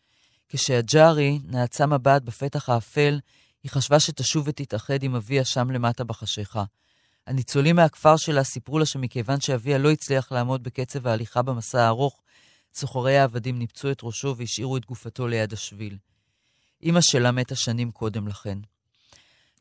[0.49, 3.19] כשהג'ארי נעצה מבט בפתח האפל,
[3.63, 6.63] היא חשבה שתשוב ותתאחד עם אביה שם למטה בחשיכה.
[7.27, 12.21] הניצולים מהכפר שלה סיפרו לה שמכיוון שאביה לא הצליח לעמוד בקצב ההליכה במסע הארוך,
[12.73, 15.97] סוחרי העבדים ניפצו את ראשו והשאירו את גופתו ליד השביל.
[16.83, 18.57] אמא שלה מתה שנים קודם לכן.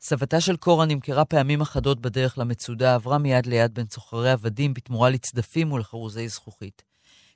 [0.01, 5.09] סבתה של קורה נמכרה פעמים אחדות בדרך למצודה, עברה מיד ליד בין סוחרי עבדים בתמורה
[5.09, 6.83] לצדפים ולחרוזי זכוכית.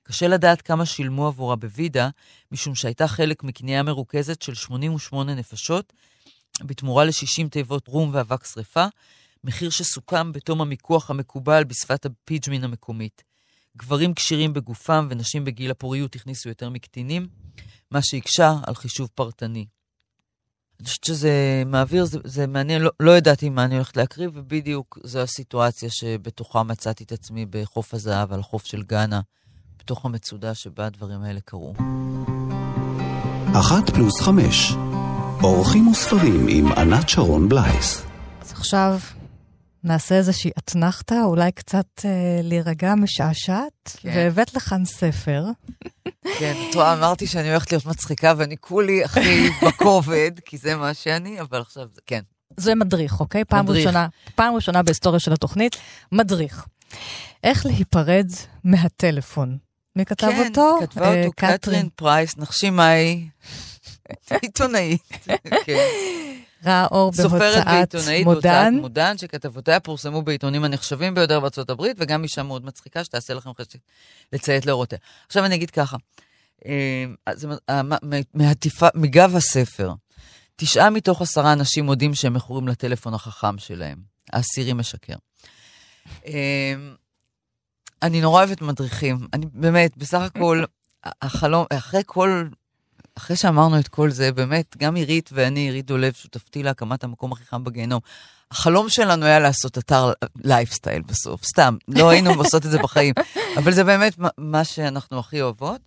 [0.03, 2.09] קשה לדעת כמה שילמו עבורה בוידה,
[2.51, 5.93] משום שהייתה חלק מקנייה מרוכזת של 88 נפשות,
[6.63, 8.85] בתמורה ל-60 תיבות רום ואבק שרפה,
[9.43, 13.23] מחיר שסוכם בתום המיקוח המקובל בשפת הפיג'מין המקומית.
[13.77, 17.27] גברים כשירים בגופם ונשים בגיל הפוריות הכניסו יותר מקטינים,
[17.91, 19.65] מה שהקשה על חישוב פרטני.
[20.79, 24.99] אני חושבת שזה מעביר, זה, זה מעניין, לא, לא ידעתי מה אני הולכת להקריא, ובדיוק
[25.03, 29.21] זו הסיטואציה שבתוכה מצאתי את עצמי בחוף הזהב, על החוף של גאנה,
[29.79, 31.73] בתוך המצודה שבה הדברים האלה קרו.
[33.53, 34.71] אחת פלוס חמש.
[35.43, 38.05] אורחים וספרים עם ענת שרון בלייס.
[38.41, 38.99] אז עכשיו
[39.83, 44.09] נעשה איזושהי אתנחתא, אולי קצת אה, להירגע משעשעת, כן.
[44.15, 45.45] והבאת לכאן ספר.
[46.39, 50.93] כן, את רואה, אמרתי שאני הולכת להיות מצחיקה, ואני כולי הכי בכובד, כי זה מה
[50.93, 52.21] שאני, אבל עכשיו זה, כן.
[52.57, 53.45] זה מדריך, אוקיי?
[53.45, 53.87] פעם מדריך.
[53.87, 55.75] ראשונה, פעם ראשונה בהיסטוריה של התוכנית,
[56.11, 56.65] מדריך.
[57.43, 58.27] איך להיפרד
[58.63, 59.57] מהטלפון.
[59.95, 60.77] מי כתב כן, אותו?
[60.81, 63.27] כתבה אה, אותו קטרין פרייס, נחשי מה היא?
[64.41, 65.01] עיתונאית.
[65.65, 65.77] כן.
[66.65, 68.73] ראה אור בהוצאת מודן.
[68.81, 73.79] מודן, שכתבותיה פורסמו בעיתונים הנחשבים ביותר בארצות הברית, וגם אישה מאוד מצחיקה שתעשה לכם חשק
[74.33, 74.97] לציית להוראותיה.
[75.27, 75.97] עכשיו אני אגיד ככה,
[76.65, 77.97] אה, אז, אה, מה-
[78.33, 79.93] מהטיפה, מגב הספר,
[80.55, 83.97] תשעה מתוך עשרה אנשים מודים שהם מכורים לטלפון החכם שלהם.
[84.33, 85.15] העשירי משקר.
[86.27, 86.73] אה,
[88.01, 89.27] אני נורא אוהבת מדריכים.
[89.33, 90.63] אני באמת, בסך הכל,
[91.03, 92.47] החלום, אחרי כל
[93.17, 97.45] אחרי שאמרנו את כל זה, באמת, גם עירית ואני, עירית דולב, שותפתי להקמת המקום הכי
[97.45, 97.99] חם בגיהנום,
[98.51, 100.11] החלום שלנו היה לעשות אתר
[100.43, 103.13] לייפסטייל בסוף, סתם, לא היינו עושות את זה בחיים,
[103.57, 105.81] אבל זה באמת מה- שאנחנו הכי אוהבות.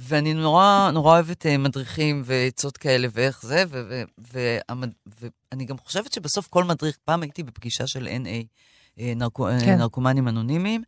[0.00, 5.78] ואני נורא, נורא אוהבת אה, מדריכים ועצות כאלה ואיך זה, ו- ו- והמד- ואני גם
[5.78, 8.28] חושבת שבסוף כל מדריך, פעם הייתי בפגישה של NA,
[9.00, 9.78] אה, נרקו, אה, כן.
[9.78, 10.82] נרקומנים אנונימיים,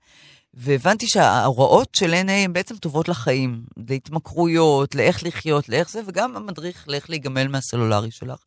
[0.54, 6.84] והבנתי שההוראות של NA הן בעצם טובות לחיים, להתמכרויות, לאיך לחיות, לאיך זה, וגם המדריך
[6.88, 8.38] לאיך להיגמל מהסלולרי שלך,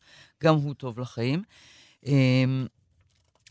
[0.44, 1.44] גם הוא טוב לחיים.
[2.06, 2.66] אמ,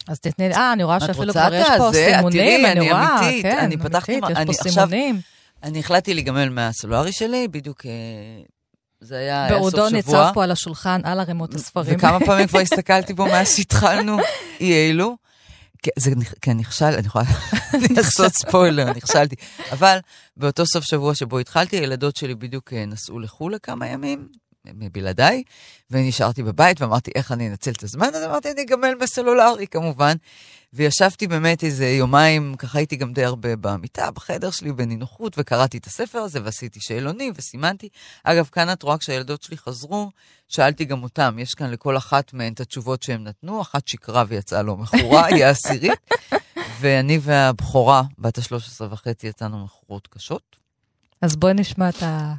[0.08, 2.08] אז תתני אה, אני רואה שאפילו כבר יש פה זה?
[2.10, 5.20] את סימונים, אני אני רואה, אמיתית, כן, אני פתחתי אמיתית, יש אני פה עכשיו- סימונים.
[5.62, 7.90] אני החלטתי להיגמל מהסלולרי שלי, בדיוק אה,
[9.00, 9.90] זה היה, היה סוף בעודו שבוע.
[9.90, 11.94] ניצב פה על השולחן, על ערימות הספרים.
[11.96, 14.18] וכמה פעמים כבר הסתכלתי בו מאז שהתחלנו,
[14.60, 15.16] אי אלו.
[15.82, 17.24] כן, זה כן, נכשל, אני יכולה
[17.96, 19.36] לעשות ספוילר, נכשלתי.
[19.72, 19.98] אבל
[20.36, 24.28] באותו סוף שבוע שבו התחלתי, הילדות שלי בדיוק אה, נסעו לחו"ל לכמה ימים,
[24.64, 25.42] בלעדיי,
[25.90, 28.08] ונשארתי בבית ואמרתי, איך אני אנצל את הזמן?
[28.14, 30.14] אז אמרתי, אני אגמל בסלולרי כמובן.
[30.74, 35.86] וישבתי באמת איזה יומיים, ככה הייתי גם די הרבה במיטה, בחדר שלי, בנינוחות, וקראתי את
[35.86, 37.88] הספר הזה, ועשיתי שאלונים, וסימנתי.
[38.24, 40.10] אגב, כאן את רואה, כשהילדות שלי חזרו,
[40.48, 44.62] שאלתי גם אותם, יש כאן לכל אחת מהן את התשובות שהם נתנו, אחת שקרה ויצאה
[44.62, 46.10] לא מכורה, היא העשירית,
[46.80, 50.56] ואני והבכורה, בת ה-13 וחצי, יצאנו מכורות קשות.
[51.22, 52.34] אז בואי נשמע את ה...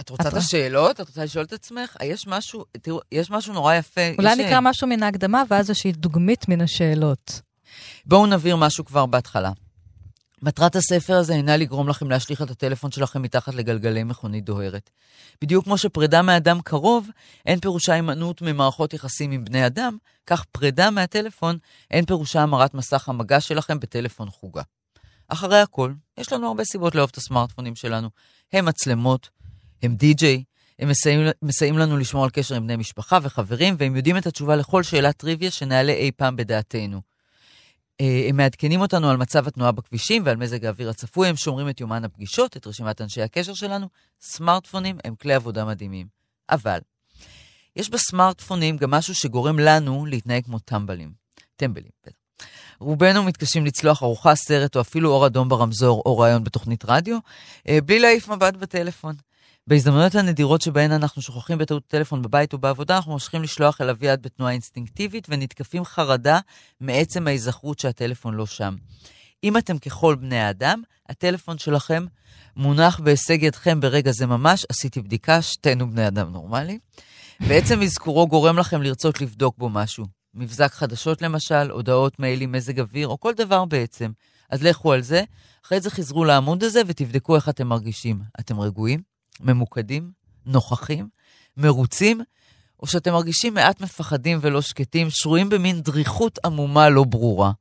[0.00, 0.34] את, רוצה את.
[0.34, 1.00] השאלות?
[1.00, 1.96] את רוצה לשאול את עצמך?
[2.00, 4.00] אה, יש משהו, תראו, יש משהו נורא יפה.
[4.18, 7.40] אולי נקרא אה, משהו מן ההקדמה, ואז איזושהי דוגמית מן השאלות.
[8.06, 9.50] בואו נבהיר משהו כבר בהתחלה.
[10.42, 14.90] מטרת הספר הזה אינה לגרום לכם להשליך את הטלפון שלכם מתחת לגלגלי מכונית דוהרת.
[15.42, 17.08] בדיוק כמו שפרידה מאדם קרוב,
[17.46, 21.58] אין פירושה הימנעות ממערכות יחסים עם בני אדם, כך פרידה מהטלפון,
[21.90, 24.62] אין פירושה המרת מסך המגע שלכם בטלפון חוגה.
[25.28, 28.08] אחרי הכל, יש לנו הרבה סיבות לאהוב את הסמארטפונים שלנו.
[28.52, 29.28] הם מצלמות,
[29.82, 30.44] הם די-ג'יי,
[30.78, 34.56] הם מסייעים, מסייעים לנו לשמור על קשר עם בני משפחה וחברים, והם יודעים את התשובה
[34.56, 37.00] לכל שאלת טריוויה שנעלה אי פעם בדעתנו.
[38.00, 41.80] אה, הם מעדכנים אותנו על מצב התנועה בכבישים ועל מזג האוויר הצפוי, הם שומרים את
[41.80, 43.88] יומן הפגישות, את רשימת אנשי הקשר שלנו.
[44.20, 46.06] סמארטפונים הם כלי עבודה מדהימים.
[46.50, 46.78] אבל,
[47.76, 51.12] יש בסמארטפונים גם משהו שגורם לנו להתנהג כמו טמבלים.
[51.56, 52.20] טמבלים, בטח.
[52.80, 57.18] רובנו מתקשים לצלוח ארוחה, סרט או אפילו אור אדום ברמזור או ראיון בתוכנית רדיו,
[57.68, 59.14] אה, בלי להעיף מבט בטלפון.
[59.66, 64.22] בהזדמנויות הנדירות שבהן אנחנו שוכחים בטעות טלפון בבית או בעבודה, אנחנו ממשיכים לשלוח אליו יד
[64.22, 66.38] בתנועה אינסטינקטיבית ונתקפים חרדה
[66.80, 68.76] מעצם ההיזכרות שהטלפון לא שם.
[69.44, 72.04] אם אתם ככל בני האדם, הטלפון שלכם
[72.56, 76.78] מונח בהישג ידכם ברגע זה ממש, עשיתי בדיקה, שתינו בני אדם נורמלי.
[77.48, 80.04] בעצם אזכורו גורם לכם לרצות לבדוק בו משהו.
[80.34, 84.10] מבזק חדשות למשל, הודעות, מיילים, מזג אוויר, או כל דבר בעצם.
[84.50, 85.22] אז לכו על זה,
[85.66, 88.20] אחרי זה חזרו לעמוד הזה ותבדקו איך אתם מרגישים.
[88.40, 89.09] אתם רגועים?
[89.40, 90.10] ממוקדים?
[90.46, 91.08] נוכחים?
[91.56, 92.20] מרוצים?
[92.82, 97.52] או שאתם מרגישים מעט מפחדים ולא שקטים, שרויים במין דריכות עמומה לא ברורה.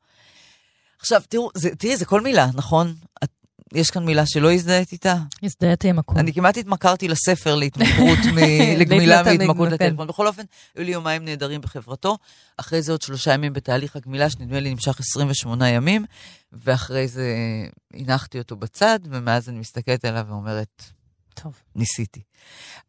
[1.00, 2.94] עכשיו, תראו, זה, תראי, זה כל מילה, נכון?
[3.24, 3.30] את,
[3.74, 5.16] יש כאן מילה שלא הזדהית איתה?
[5.44, 6.20] הזדהיתי עם הכול.
[6.20, 8.38] אני כמעט התמכרתי לספר להתמכרות, מ-
[8.80, 9.72] לגמילה מהתמכרות.
[9.72, 10.08] לטלפון.
[10.08, 10.44] בכל אופן,
[10.76, 12.18] היו לי יומיים נהדרים בחברתו,
[12.58, 16.06] אחרי זה עוד שלושה ימים בתהליך הגמילה, שנדמה לי נמשך 28 ימים,
[16.52, 20.84] ואחרי זה אה, הנחתי אותו בצד, ומאז אני מסתכלת עליו ואומרת,
[21.34, 21.54] טוב.
[21.76, 22.22] ניסיתי.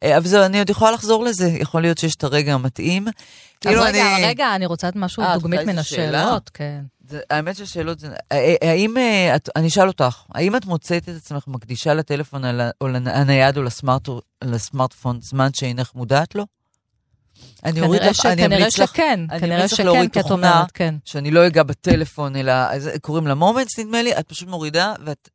[0.03, 3.07] אה, אבל זהו, אני עוד יכולה לחזור לזה, יכול להיות שיש את הרגע המתאים.
[3.61, 5.77] כאילו רגע, אני- רגע, אני רוצה את משהו אה, דוגמית מן?
[5.77, 6.81] השאלות, כן.
[7.07, 8.07] זה, האמת שהשאלות זה...
[8.31, 8.95] אה, האם...
[9.35, 12.43] את, אני אשאל אותך, האם את מוצאת את עצמך מקדישה לטלפון
[12.81, 14.07] או לנ- הנייד או לסמארט,
[14.43, 16.45] לסמארטפון זמן שאינך מודעת לו?
[17.65, 20.95] אני אוריד לך, ש- אני אמליץ לך, שכן, אני אמליץ לך להוריד תוכנה כן.
[21.05, 22.53] שאני לא אגע בטלפון, אלא
[23.01, 25.29] קוראים לה מומנטס, נדמה לי, את פשוט מורידה ואת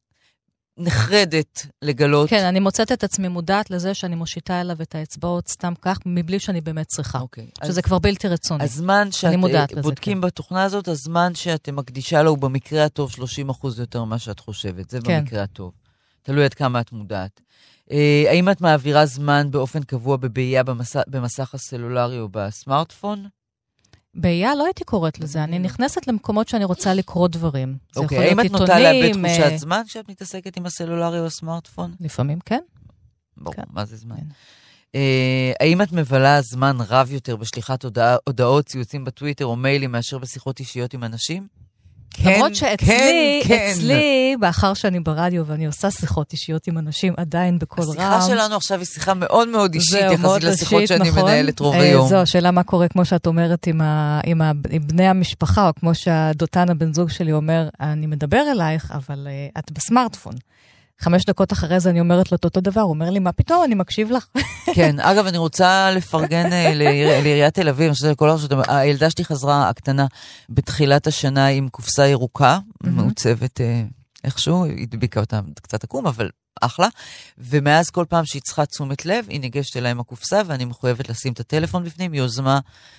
[0.78, 2.30] נחרדת לגלות.
[2.30, 6.40] כן, אני מוצאת את עצמי מודעת לזה שאני מושיטה אליו את האצבעות סתם כך, מבלי
[6.40, 7.18] שאני באמת צריכה.
[7.18, 7.46] אוקיי.
[7.60, 8.64] אז- שזה כבר בלתי רצוני.
[8.64, 13.10] הזמן שאת מודעת אה, לזה, בודקים בתוכנה הזאת, הזמן שאת מקדישה לו הוא במקרה הטוב
[13.10, 14.90] 30 אחוז יותר ממה שאת חושבת.
[14.90, 15.20] זה כן.
[15.20, 15.72] במקרה הטוב.
[16.22, 17.40] תלוי עד כמה את מודעת.
[17.90, 23.26] אה, האם את מעבירה זמן באופן קבוע בבעייה במסך, במסך הסלולרי או בסמארטפון?
[24.16, 27.76] באייה לא הייתי קוראת לזה, אני נכנסת למקומות שאני רוצה לקרוא דברים.
[27.92, 30.66] זה אוקיי, יכול האם להיות את נוטה לאבד עיתונים, תחושת אה, זמן כשאת מתעסקת עם
[30.66, 31.94] הסלולרי או הסמארטפון?
[32.00, 32.60] לפעמים כן.
[33.36, 33.62] ברור, כן.
[33.70, 34.16] מה זה זמן?
[34.16, 34.26] כן.
[34.94, 37.84] אה, האם את מבלה זמן רב יותר בשליחת
[38.26, 41.46] הודעות, ציוצים בטוויטר או מיילים מאשר בשיחות אישיות עם אנשים?
[42.24, 43.68] למרות שאצלי, כן.
[43.72, 47.90] אצלי, מאחר שאני ברדיו ואני עושה שיחות אישיות עם אנשים עדיין בקול רם.
[47.90, 51.22] השיחה שלנו עכשיו היא שיחה מאוד מאוד אישית יחסית לשיחות אישית, שאני נכון.
[51.22, 52.08] מנהלת רוב אה, היום.
[52.08, 55.74] זו השאלה מה קורה, כמו שאת אומרת, עם, ה, עם, ה, עם בני המשפחה, או
[55.80, 60.34] כמו שהדותן הבן זוג שלי אומר, אני מדבר אלייך, אבל uh, את בסמארטפון.
[61.00, 63.64] חמש דקות אחרי זה אני אומרת לו את אותו דבר, הוא אומר לי, מה פתאום,
[63.64, 64.26] אני מקשיב לך.
[64.74, 69.10] כן, אגב, אני רוצה לפרגן אה, לעיר- לעיריית תל אביב, אני חושבת שכל הרשות, הילדה
[69.10, 70.06] שלי חזרה, הקטנה,
[70.48, 72.58] בתחילת השנה עם קופסה ירוקה.
[72.84, 73.82] מעוצבת אה,
[74.24, 76.30] איכשהו, הדביקה אותה קצת עקום, אבל
[76.60, 76.88] אחלה.
[77.38, 81.32] ומאז כל פעם שהיא צריכה תשומת לב, היא ניגשת אליי עם הקופסה, ואני מחויבת לשים
[81.32, 82.58] את הטלפון בפנים, יוזמה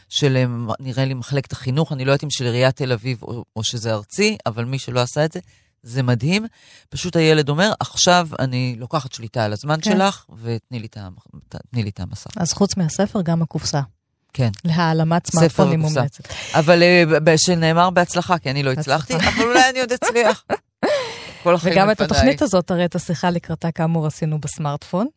[0.09, 0.45] של, אה,
[0.79, 3.93] נראה לי, מחלקת החינוך, אני לא יודעת אם של עיריית תל אביב או, או שזה
[3.93, 5.39] ארצי, אבל מי שלא עשה את זה,
[5.87, 6.45] זה מדהים.
[6.89, 9.91] פשוט הילד אומר, עכשיו אני לוקחת שליטה על הזמן כן.
[9.91, 10.79] שלך, ותני
[11.73, 12.31] לי את המסך.
[12.37, 13.81] אז חוץ מהספר, גם הקופסה.
[14.33, 14.49] כן.
[14.65, 15.79] להעלמת סמארטפונים.
[15.79, 16.27] מומלצת.
[16.53, 19.15] אבל אה, שנאמר בהצלחה, כי אני לא הצלחתי.
[19.15, 20.43] אבל אולי אני עוד אצליח.
[21.43, 22.05] כל החיים וגם את לפניי.
[22.05, 25.07] התוכנית הזאת, הרי את השיחה לקראתה, כאמור, עשינו בסמארטפון.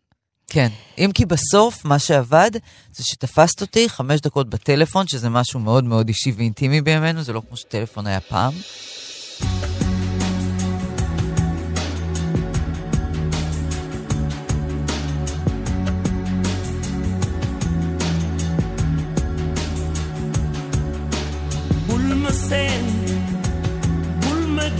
[0.50, 0.68] כן.
[0.98, 2.50] אם כי בסוף, מה שעבד,
[2.92, 7.42] זה שתפסת אותי חמש דקות בטלפון, שזה משהו מאוד מאוד אישי ואינטימי בימינו, זה לא
[7.48, 8.52] כמו שטלפון היה פעם.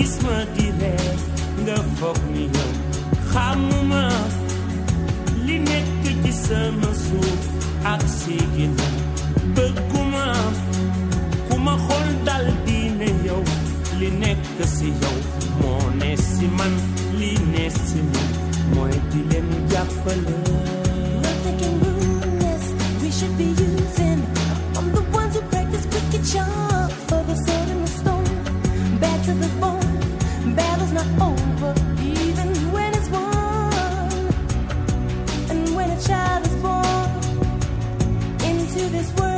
[0.01, 0.37] Gis ma
[1.65, 1.79] nga
[3.31, 4.05] xamuma
[5.47, 7.43] li nekk ci sama suuf
[7.93, 8.03] ak
[9.55, 10.27] bëgguma
[12.27, 12.47] dal
[13.27, 13.43] yow
[14.01, 15.19] li nekk si yow
[15.61, 16.75] moo ne si man
[17.19, 18.29] li ne si man
[18.75, 20.39] mooy di leen jàppale.
[23.03, 24.21] We should be using.
[24.77, 25.87] I'm the ones who practice
[26.33, 28.29] charm for the sword and the stone.
[29.01, 29.90] Bad to the bone.
[38.91, 39.30] This world,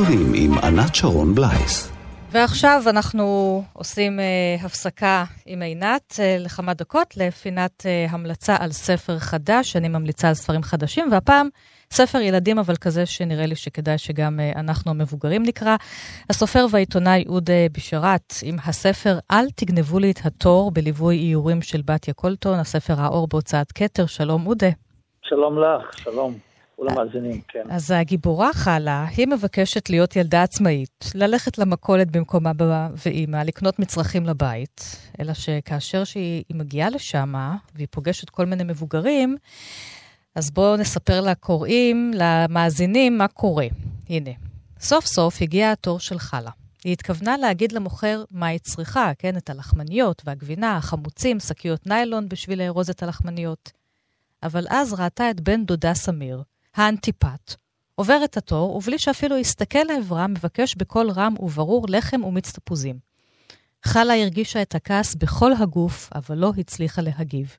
[0.00, 1.92] וספרים עם ענת שרון בלייס.
[2.30, 4.24] ועכשיו אנחנו עושים אה,
[4.64, 10.34] הפסקה עם עינת אה, לכמה דקות לפינת אה, המלצה על ספר חדש, אני ממליצה על
[10.34, 11.48] ספרים חדשים, והפעם
[11.90, 15.76] ספר ילדים, אבל כזה שנראה לי שכדאי שגם אה, אנחנו המבוגרים נקרא.
[16.30, 22.14] הסופר והעיתונאי אודה בשאראת עם הספר "אל תגנבו לי את התור" בליווי איורים של בתיה
[22.14, 24.06] קולטון, הספר האור בהוצאת כתר.
[24.06, 24.70] שלום אודה.
[25.22, 26.49] שלום לך, שלום.
[26.80, 27.62] ולמאזינים, כן.
[27.70, 34.26] אז הגיבורה חלה, היא מבקשת להיות ילדה עצמאית, ללכת למכולת במקום אבא ואימא, לקנות מצרכים
[34.26, 37.34] לבית, אלא שכאשר שהיא היא מגיעה לשם,
[37.74, 39.36] והיא פוגשת כל מיני מבוגרים,
[40.34, 43.66] אז בואו נספר לקוראים, למאזינים, מה קורה.
[44.08, 44.30] הנה,
[44.80, 46.50] סוף סוף הגיע התור של חלה.
[46.84, 49.36] היא התכוונה להגיד למוכר מה היא צריכה, כן?
[49.36, 53.72] את הלחמניות והגבינה, החמוצים, שקיות ניילון בשביל לארוז את הלחמניות.
[54.42, 56.42] אבל אז ראתה את בן דודה סמיר,
[56.76, 57.54] האנטיפת,
[57.94, 62.96] עובר את התור, ובלי שאפילו הסתכל לעברה, מבקש בקול רם וברור לחם ומיץ תפוזים.
[63.84, 67.56] חלה הרגישה את הכעס בכל הגוף, אבל לא הצליחה להגיב.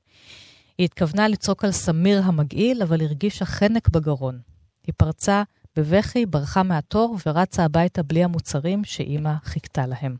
[0.78, 4.38] היא התכוונה לצעוק על סמיר המגעיל, אבל הרגישה חנק בגרון.
[4.86, 5.42] היא פרצה
[5.76, 10.16] בבכי, ברחה מהתור ורצה הביתה בלי המוצרים שאימא חיכתה להם.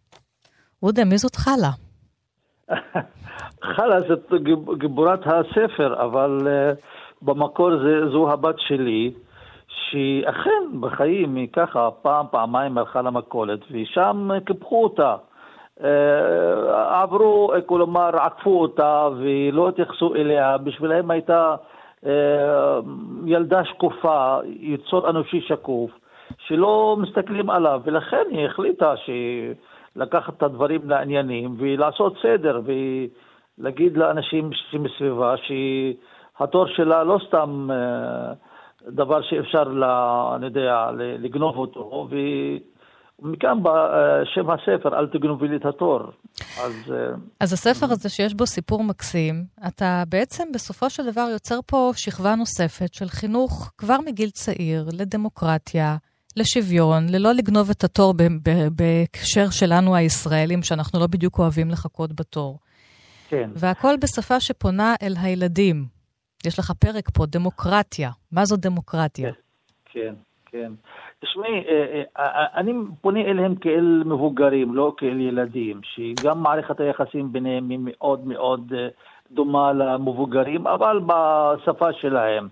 [0.80, 1.70] עודה, מי זאת חלה?
[3.76, 6.76] חלה זאת גיב- גיבורת הספר, אבל uh,
[7.22, 9.12] במקור זה, זו הבת שלי,
[9.68, 15.16] שאכן בחיים היא ככה פעם, פעמיים הלכה למכולת, ושם קיפחו אותה.
[15.78, 15.84] Uh,
[16.90, 21.54] עברו, אה, כלומר, עקפו אותה ולא התייחסו אליה, בשבילם הייתה
[22.04, 22.06] uh,
[23.26, 25.90] ילדה שקופה, יצור אנושי שקוף,
[26.38, 29.54] שלא מסתכלים עליו, ולכן היא החליטה שהיא...
[29.96, 32.60] לקחת את הדברים לעניינים ולעשות סדר
[33.58, 35.34] ולהגיד לאנשים שמסביבה
[36.39, 38.33] שהתור שלה לא סתם אה,
[38.89, 42.09] דבר שאפשר, לה, אני יודע, לגנוב אותו,
[43.22, 43.72] ומכאן אה,
[44.35, 46.01] שם הספר, אל תגנובי לי את התור.
[46.64, 51.59] אז אה, אז הספר הזה שיש בו סיפור מקסים, אתה בעצם בסופו של דבר יוצר
[51.66, 55.97] פה שכבה נוספת של חינוך כבר מגיל צעיר לדמוקרטיה,
[56.37, 58.14] לשוויון, ללא לגנוב את התור
[58.72, 62.59] בהקשר שלנו הישראלים, שאנחנו לא בדיוק אוהבים לחכות בתור.
[63.28, 63.51] כן.
[63.55, 66.01] והכל בשפה שפונה אל הילדים.
[66.47, 68.11] יש לך פרק פה, דמוקרטיה.
[68.32, 69.30] מה זו דמוקרטיה?
[69.84, 70.14] כן,
[70.47, 70.72] כן.
[71.20, 77.32] תשמעי, אה, אה, אה, אני פונה אליהם כאל מבוגרים, לא כאל ילדים, שגם מערכת היחסים
[77.32, 78.72] ביניהם היא מאוד מאוד
[79.30, 82.49] דומה למבוגרים, אבל בשפה שלהם.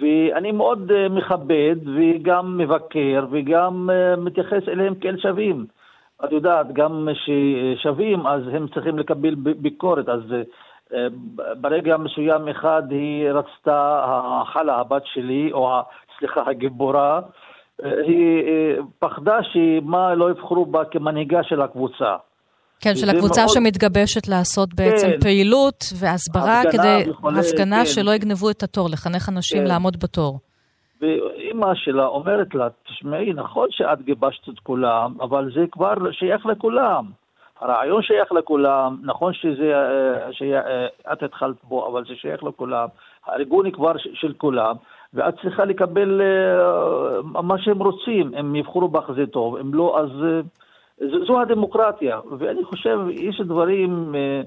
[0.00, 5.66] ואני מאוד מכבד וגם מבקר וגם מתייחס אליהם כאל שווים.
[6.24, 10.08] את יודעת, גם ששווים, אז הם צריכים לקבל ביקורת.
[10.08, 10.20] אז
[11.60, 15.80] ברגע מסוים אחד היא רצתה, החלה, הבת שלי, או
[16.18, 17.20] סליחה, הגיבורה,
[17.82, 22.16] היא אה, פחדה שמה לא יבחרו בה כמנהיגה של הקבוצה.
[22.80, 25.20] כן, של הקבוצה מאוד- שמתגבשת לעשות בעצם כן.
[25.20, 27.86] פעילות והסברה הפגנה כדי, וכולי, הפגנה כן.
[27.86, 29.64] שלא יגנבו את התור, לחנך אנשים כן.
[29.68, 30.38] לעמוד בתור.
[31.00, 37.21] ואימא שלה אומרת לה, תשמעי, נכון שאת גיבשת את כולם, אבל זה כבר שייך לכולם.
[37.62, 42.88] הרעיון שייך לכולם, נכון שזה, אה, שאת התחלת בו, אבל זה שייך לכולם.
[43.26, 44.76] הארגון היא כבר של כולם,
[45.14, 48.34] ואת צריכה לקבל אה, מה שהם רוצים.
[48.34, 50.40] הם יבחרו בך זה טוב, אם לא, אז אה,
[51.26, 52.20] זו הדמוקרטיה.
[52.38, 54.40] ואני חושב, יש דברים אה,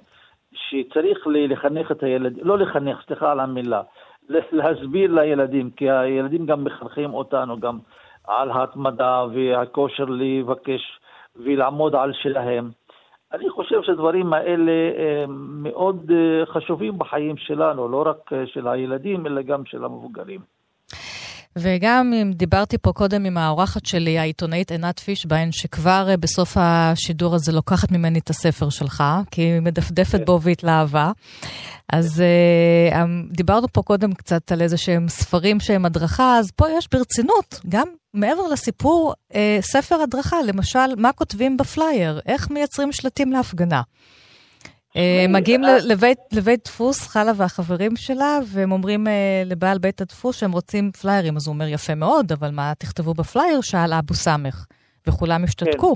[0.54, 3.82] שצריך לחנך את הילדים, לא לחנך, סליחה על המילה,
[4.52, 7.78] להסביר לילדים, כי הילדים גם מחנכים אותנו גם
[8.28, 11.00] על ההתמדה והכושר לבקש
[11.36, 12.70] ולעמוד על שלהם.
[13.36, 19.28] אני חושב שהדברים האלה אה, מאוד אה, חשובים בחיים שלנו, לא רק אה, של הילדים,
[19.28, 20.55] אלא גם של המבוגרים.
[21.58, 27.36] וגם אם דיברתי פה קודם עם האורחת שלי, העיתונאית עינת פישביין, שכבר אה, בסוף השידור
[27.36, 30.26] הזה לוקחת ממני את הספר שלך, כי היא מדפדפת כן.
[30.26, 31.12] בו והתלהבה.
[31.94, 32.24] אז
[32.92, 32.96] uh,
[33.32, 37.88] דיברנו פה קודם קצת על איזה שהם ספרים שהם הדרכה, אז פה יש ברצינות, גם
[38.14, 43.82] מעבר לסיפור, uh, ספר הדרכה, למשל, מה כותבים בפלייר, איך מייצרים שלטים להפגנה.
[44.96, 50.52] אה, מגיעים לבית, לבית דפוס, חלה והחברים שלה, והם אומרים אה, לבעל בית הדפוס שהם
[50.52, 51.36] רוצים פליירים.
[51.36, 53.62] אז הוא אומר, יפה מאוד, אבל מה תכתבו בפלייר?
[53.62, 54.66] שאל אבו סמך.
[55.08, 55.96] וכולם השתתקו.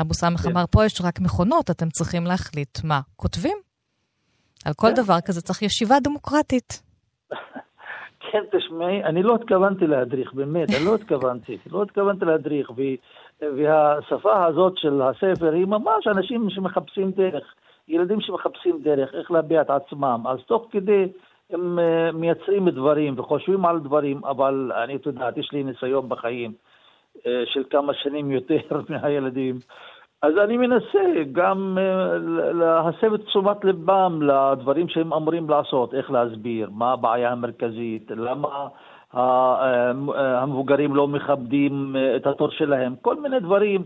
[0.00, 0.50] אבו סמך כן.
[0.50, 3.56] אמר, פה יש רק מכונות, אתם צריכים להחליט מה כותבים.
[4.64, 4.94] על כל כן.
[5.02, 6.82] דבר כזה צריך ישיבה דמוקרטית.
[8.30, 11.58] כן, תשמעי, אני לא התכוונתי להדריך, באמת, אני לא התכוונתי.
[11.66, 12.70] לא התכוונתי להדריך,
[13.40, 17.54] והשפה הזאת של הספר היא ממש אנשים שמחפשים דרך,
[17.88, 20.24] ילדים שמחפשים דרך, איך להביע את עצמם.
[20.26, 21.08] אז תוך כדי
[21.50, 26.52] הם אה, מייצרים דברים וחושבים על דברים, אבל אני, את יודעת, יש לי ניסיון בחיים
[27.26, 29.54] אה, של כמה שנים יותר מהילדים.
[30.22, 32.18] אז אני מנסה גם אה,
[32.52, 38.68] להסב את תשומת ליבם לדברים שהם אמורים לעשות, איך להסביר, מה הבעיה המרכזית, למה
[40.14, 43.84] המבוגרים לא מכבדים את התור שלהם, כל מיני דברים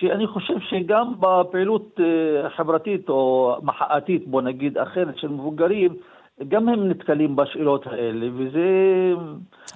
[0.00, 5.96] שאני חושב שגם בפעילות אה, חברתית או מחאתית, בוא נגיד, אחרת של מבוגרים,
[6.48, 8.68] גם הם נתקלים בשאלות האלה, וזה...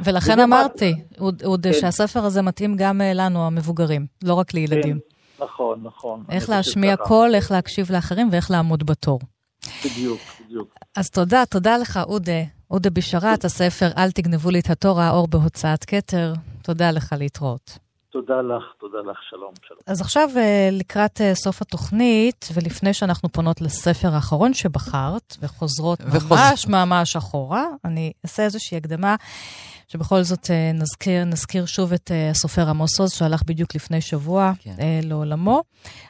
[0.05, 1.73] ולכן וזה אמרתי, אוד, אוד, כן.
[1.73, 4.99] שהספר הזה מתאים גם אה, לנו, המבוגרים, לא רק לילדים.
[4.99, 6.25] כן, נכון, נכון.
[6.31, 6.97] איך להשמיע.
[6.97, 9.21] קול, איך להקשיב לאחרים ואיך לעמוד בתור.
[9.85, 10.75] בדיוק, בדיוק.
[10.97, 12.43] אז תודה, תודה לך, אודה.
[12.71, 16.33] אודה בשארת, הספר "אל תגנבו לי את התור האור בהוצאת כתר".
[16.63, 17.88] תודה לך להתראות.
[18.13, 19.81] תודה לך, תודה לך, שלום, שלום.
[19.87, 26.31] אז עכשיו אה, לקראת אה, סוף התוכנית, ולפני שאנחנו פונות לספר האחרון שבחרת, וחוזרות וחוז-
[26.33, 29.17] ממש ממש אחורה, אני אעשה איזושהי הקדמה,
[29.89, 34.75] שבכל זאת אה, נזכיר, נזכיר שוב את הסופר עמוס עוז, שהלך בדיוק לפני שבוע כן.
[34.81, 35.63] אה, לעולמו.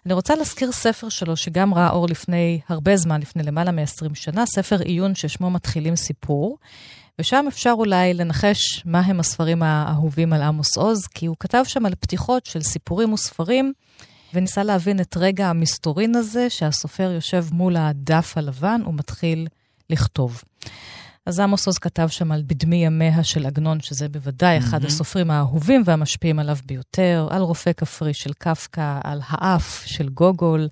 [0.07, 3.85] אני רוצה להזכיר ספר שלו, שגם ראה אור לפני הרבה זמן, לפני למעלה מ-20
[4.15, 6.59] שנה, ספר עיון ששמו מתחילים סיפור.
[7.21, 11.87] ושם אפשר אולי לנחש מה הם הספרים האהובים על עמוס עוז, כי הוא כתב שם
[11.87, 13.73] על פתיחות של סיפורים וספרים,
[14.35, 19.47] וניסה להבין את רגע המסתורין הזה, שהסופר יושב מול הדף הלבן ומתחיל
[19.91, 20.43] לכתוב.
[21.27, 25.83] אז עמוס עוז כתב שם על בדמי ימיה של עגנון, שזה בוודאי אחד הסופרים האהובים
[25.85, 30.69] והמשפיעים עליו ביותר, על רופא כפרי של קפקא, על האף של גוגול,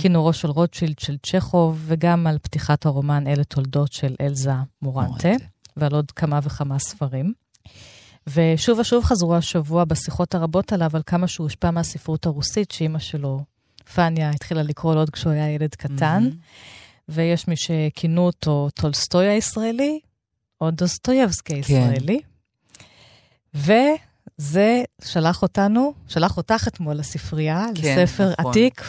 [0.00, 5.44] כינורו של רוטשילד של צ'כוב, וגם על פתיחת הרומן אלה תולדות של אלזה מורנטה, מורנטה.
[5.76, 7.32] ועל עוד כמה וכמה ספרים.
[8.26, 13.40] ושוב ושוב חזרו השבוע בשיחות הרבות עליו על כמה שהוא הושפע מהספרות הרוסית, שאימא שלו,
[13.94, 16.28] פניה, התחילה לקרוא לו עוד כשהוא היה ילד קטן.
[17.08, 20.00] ויש מי שכינו אותו טולסטוי הישראלי,
[20.60, 22.20] או דוסטויבסקי הישראלי.
[23.54, 28.50] וזה שלח אותנו, שלח אותך אתמול לספרייה, כן, לספר נכון.
[28.50, 28.82] עתיק,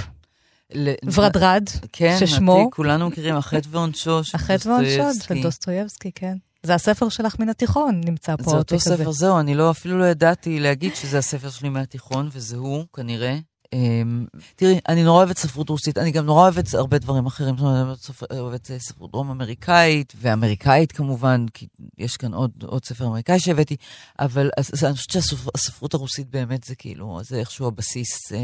[0.75, 1.63] ל- ורדרד,
[1.93, 5.41] כן, ששמו- עתיק, כולנו מכירים, החטא ועונשו של החטא ועונשו של דוסטויבסקי.
[5.43, 6.37] דוסטויבסקי, כן.
[6.63, 8.97] זה הספר שלך מן התיכון, נמצא פה זה אותו הזה.
[8.97, 13.37] ספר, זהו, אני לא, אפילו לא ידעתי להגיד שזה הספר שלי מהתיכון, וזה הוא, כנראה.
[13.73, 17.65] אמ, תראי, אני נורא אוהבת ספרות רוסית, אני גם נורא אוהבת הרבה דברים אחרים, זאת
[17.65, 17.97] אומרת,
[18.31, 23.39] אני אוהבת אה, ספרות דרום אמריקאית, ואמריקאית כמובן, כי יש כאן עוד, עוד ספר אמריקאי
[23.39, 23.75] שהבאתי,
[24.19, 28.39] אבל אז, אני חושבת שהספרות הרוסית באמת זה כאילו, זה איכשהו הבסיס, אה,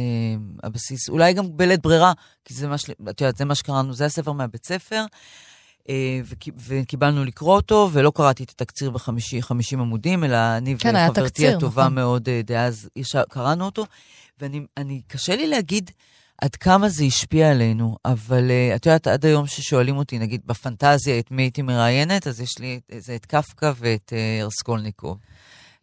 [0.63, 2.13] הבסיס, אולי גם בלית ברירה,
[2.45, 2.75] כי זה מה,
[3.09, 5.05] את יודעת, זה מה שקראנו, זה הספר מהבית ספר.
[5.89, 10.93] אה, וקיב- וקיבלנו לקרוא אותו, ולא קראתי את התקציר בחמישי, 50 עמודים, אלא אני כן,
[10.95, 11.95] וחברתי הטובה נכון.
[11.95, 12.89] מאוד אה, דאז,
[13.29, 13.85] קראנו אותו,
[14.41, 15.91] ואני, אני, קשה לי להגיד
[16.41, 21.19] עד כמה זה השפיע עלינו, אבל uh, את יודעת, עד היום ששואלים אותי, נגיד בפנטזיה,
[21.19, 24.13] את מי הייתי מראיינת, אז יש לי זה את קפקא ואת
[24.45, 25.17] רסקולניקוב.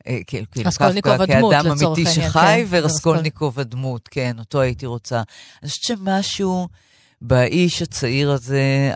[0.06, 5.22] אה, כאילו, כאילו, קפקא כאדם אמיתי שחי, כן, ורסקולניקוב הדמות, כן, אותו הייתי רוצה.
[5.62, 6.68] אני חושבת שמשהו
[7.20, 8.92] באיש הצעיר הזה,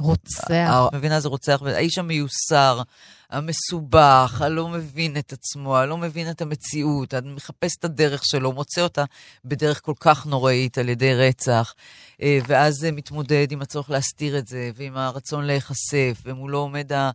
[0.00, 0.48] רוצח.
[0.92, 2.82] מבינה, זה רוצח, האיש המיוסר,
[3.30, 9.04] המסובך, הלא מבין את עצמו, הלא מבין את המציאות, מחפש את הדרך שלו, מוצא אותה
[9.44, 11.74] בדרך כל כך נוראית על ידי רצח,
[12.22, 17.10] אה, ואז מתמודד עם הצורך להסתיר את זה, ועם הרצון להיחשף, ומולו עומד ה-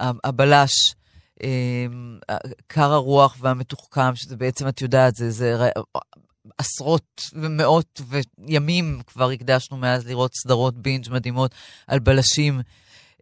[0.00, 0.94] ה- הבלש.
[1.42, 1.86] אה,
[2.66, 5.70] קר הרוח והמתוחכם, שזה בעצם, את יודעת, זה, זה
[6.58, 11.54] עשרות ומאות וימים כבר הקדשנו מאז לראות סדרות בינג' מדהימות
[11.86, 12.60] על בלשים.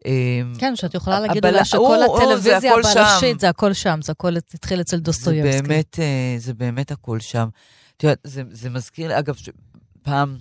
[0.06, 0.10] אה,
[0.58, 2.72] כן, שאת יכולה להגיד הבל- שכל זה הטלוויזיה.
[2.74, 5.62] הבלשית, זה הכל שם, זה הכל התחיל אצל זה דוסטויבסקי.
[5.62, 7.48] באמת, אה, זה באמת הכל שם.
[7.96, 9.34] את יודעת, זה, זה מזכיר אגב.
[10.03, 10.36] פעם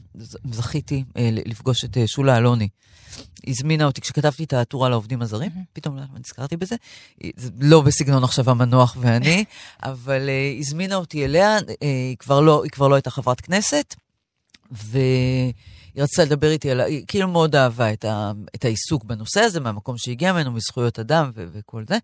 [0.52, 2.68] זכיתי אה, לפגוש את אה, שולה אלוני.
[3.48, 6.76] הזמינה אותי, כשכתבתי את הטור על העובדים הזרים, פתאום לא- נזכרתי בזה,
[7.20, 9.44] היא- זה לא בסגנון עכשיו המנוח ואני,
[9.84, 13.96] אבל אה, הזמינה אותי אליה, אה, היא כבר לא, היא כבר לא הייתה חברת כנסת,
[14.72, 15.54] והיא
[15.98, 19.98] רצתה לדבר איתי על, היא כאילו מאוד אהבה את, ה, את העיסוק בנושא הזה, מהמקום
[19.98, 21.98] שהגיע ממנו, מזכויות אדם ו- וכל זה.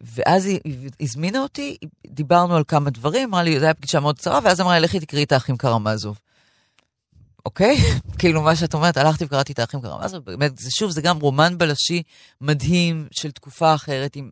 [0.00, 1.76] ואז היא, היא הזמינה אותי,
[2.06, 5.00] דיברנו על כמה דברים, אמרה לי, זו הייתה פגישה מאוד קצרה, ואז אמרה לי, לכי
[5.00, 6.18] תקראי את האחים קרמזוב.
[7.44, 7.76] אוקיי?
[8.18, 11.58] כאילו, מה שאת אומרת, הלכתי וקראתי את האחים קרמזוב, באמת, זה שוב, זה גם רומן
[11.58, 12.02] בלשי
[12.40, 14.30] מדהים של תקופה אחרת עם...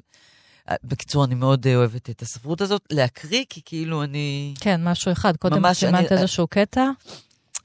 [0.85, 2.83] בקיצור, אני מאוד אה, אוהבת את הספרות הזאת.
[2.93, 4.55] להקריא, כי כאילו אני...
[4.61, 5.37] כן, משהו אחד.
[5.37, 6.85] קודם סימנת אני- איזשהו קטע,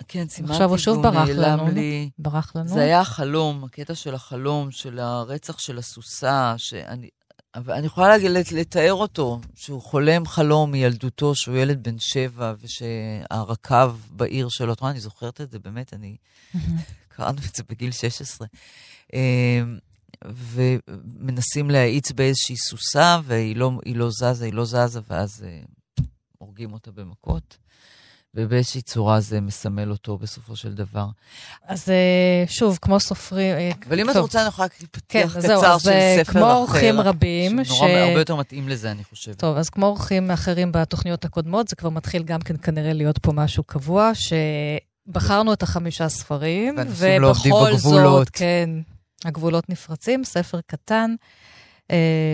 [0.08, 1.68] כן, סימנתי, עכשיו הוא שוב ברח לנו.
[1.68, 2.10] לי.
[2.20, 2.68] ברח לנו.
[2.68, 7.10] זה היה החלום, הקטע של החלום, של הרצח של הסוסה, שאני...
[7.56, 12.54] אבל אני יכולה להגיד, לת- לתאר אותו, שהוא חולם חלום מילדותו, שהוא ילד בן שבע,
[12.62, 16.18] ושהרקב בעיר שלו, את רואה, אני זוכרת את זה, באמת, אני...
[17.10, 18.48] קראנו את זה בגיל 16.
[19.14, 19.78] אמ,
[20.26, 25.60] ומנסים להאיץ באיזושהי סוסה, והיא לא, לא זזה, היא לא זזה, ואז אה,
[26.38, 27.58] הורגים אותה במכות.
[28.38, 31.06] ובאיזושהי צורה זה מסמל אותו בסופו של דבר.
[31.68, 33.56] אז אה, שוב, כמו סופרים...
[33.56, 36.32] אה, אבל אם את רוצה, אני יכולה כן, פתיח זהו, קצר אז של אה, ספר
[36.32, 36.54] כמו אחר.
[36.54, 39.40] אורחים רבים, שהוא נורא, הרבה יותר מתאים לזה, אני חושבת.
[39.40, 43.32] טוב, אז כמו אורחים אחרים בתוכניות הקודמות, זה כבר מתחיל גם כן כנראה להיות פה
[43.32, 44.12] משהו קבוע,
[45.08, 46.76] שבחרנו את החמישה ספרים,
[47.20, 47.78] לא ובכל.
[47.78, 48.70] זאת, כן,
[49.26, 51.16] הגבולות נפרצים, ספר קטן,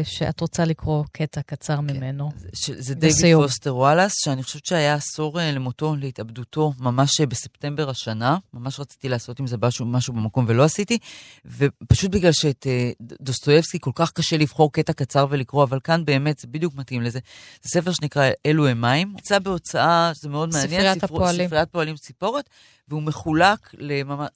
[0.04, 2.30] שאת רוצה לקרוא קטע קצר ממנו.
[2.54, 3.36] ש- זה דיוויד.
[3.36, 8.38] פוסטר וואלאס, שאני חושבת שהיה עשור אה, למותו, להתאבדותו, ממש אה, בספטמבר השנה.
[8.54, 10.97] ממש רציתי לעשות עם זה משהו, משהו במקום ולא עשיתי.
[11.45, 16.39] ופשוט בגלל שאת אה, דוסטויבסקי כל כך קשה לבחור קטע קצר ולקרוא, אבל כאן באמת
[16.39, 17.20] זה בדיוק מתאים לזה.
[17.62, 19.14] זה ספר שנקרא אלו הם מים.
[19.18, 20.70] יצא בהוצאה, זה מאוד מעניין.
[20.82, 21.47] ספריית הפועלים.
[21.47, 22.49] ספריית פועלים ציפורת,
[22.88, 24.27] והוא מחולק לממש...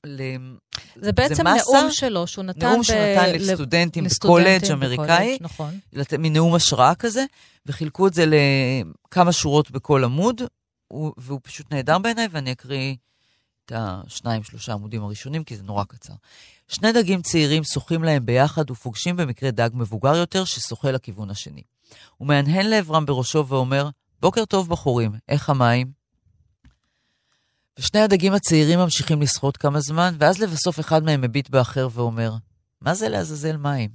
[0.96, 5.38] זה בעצם מסה- נאום שלו, שהוא נתן נאום ב- שהוא נתן לסטודנטים לסטודנטים בקולג' אמריקאי.
[5.42, 5.80] נכון.
[5.94, 7.26] לת- מין נאום השראה כזה,
[7.66, 8.26] וחילקו את זה
[9.08, 10.42] לכמה שורות בכל עמוד,
[10.88, 12.96] הוא- והוא פשוט נהדר בעיניי, ואני אקריא
[13.66, 16.14] את השניים, שלושה עמודים הראשונים, כי זה נורא קצר.
[16.68, 21.62] שני דגים צעירים שוחים להם ביחד ופוגשים במקרה דג מבוגר יותר ששוחה לכיוון השני.
[22.18, 23.90] הוא מהנהן לעברם בראשו ואומר,
[24.22, 25.97] בוקר טוב בחורים, איך המים?
[27.80, 32.34] ושני הדגים הצעירים ממשיכים לשחות כמה זמן, ואז לבסוף אחד מהם מביט באחר ואומר,
[32.82, 33.90] מה זה לעזאזל מים?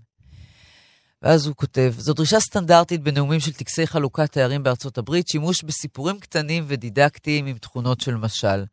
[1.22, 6.20] ואז הוא כותב, זו דרישה סטנדרטית בנאומים של טקסי חלוקת תארים בארצות הברית, שימוש בסיפורים
[6.20, 8.64] קטנים ודידקטיים עם תכונות של משל.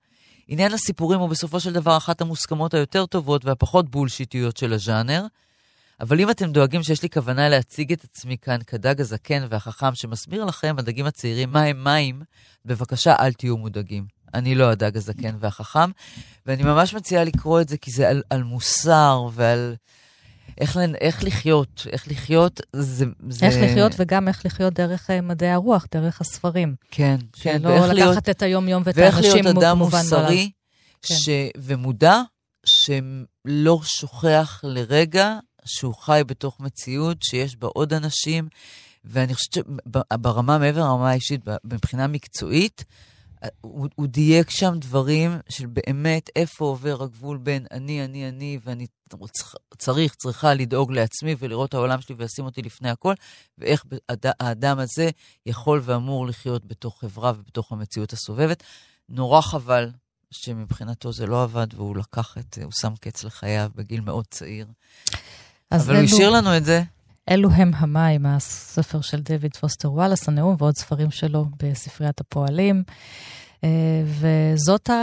[0.47, 5.25] עניין הסיפורים הוא בסופו של דבר אחת המוסכמות היותר טובות והפחות בולשיטיות של הז'אנר,
[6.01, 10.45] אבל אם אתם דואגים שיש לי כוונה להציג את עצמי כאן כדג הזקן והחכם שמסביר
[10.45, 12.21] לכם, הדגים הצעירים, מה הם מים,
[12.65, 14.18] בבקשה אל תהיו מודאגים.
[14.33, 15.91] אני לא הדג הזקן והחכם,
[16.45, 19.75] ואני ממש מציעה לקרוא את זה כי זה על, על מוסר ועל
[20.57, 23.05] איך, לנ- איך לחיות, איך לחיות, זה...
[23.29, 23.45] זה...
[23.45, 26.75] איך לחיות וגם איך לחיות דרך אה, מדעי הרוח, דרך הספרים.
[26.91, 29.77] כן, כן, שלא ואיך לקחת להיות, את היום-יום ואת ואיך האנשים להיות אדם.
[29.77, 30.51] מוסרי
[31.01, 31.15] כן.
[31.15, 31.29] ש...
[31.57, 32.21] ומודע,
[32.65, 38.47] שלא שוכח לרגע שהוא חי בתוך מציאות שיש בה עוד אנשים,
[39.05, 42.85] ואני חושבת שברמה, מעבר לרמה האישית, מבחינה מקצועית,
[43.61, 48.85] הוא, הוא דייק שם דברים של באמת איפה עובר הגבול בין אני, אני, אני, ואני
[49.09, 53.13] צריך, צריך, צריכה לדאוג לעצמי ולראות את העולם שלי ולשים אותי לפני הכל,
[53.57, 55.09] ואיך האד- האדם הזה
[55.45, 58.63] יכול ואמור לחיות בתוך חברה ובתוך המציאות הסובבת.
[59.09, 59.91] נורא חבל
[60.31, 64.67] שמבחינתו זה לא עבד, והוא לקח את, הוא שם קץ לחייו בגיל מאוד צעיר.
[65.71, 66.83] אבל הוא השאיר לנו את זה.
[67.29, 72.83] אלו הם המים, הספר של דויד פוסטר וואלאס, הנאום ועוד ספרים שלו בספריית הפועלים.
[73.63, 73.69] אה,
[74.05, 74.93] וזאת ה...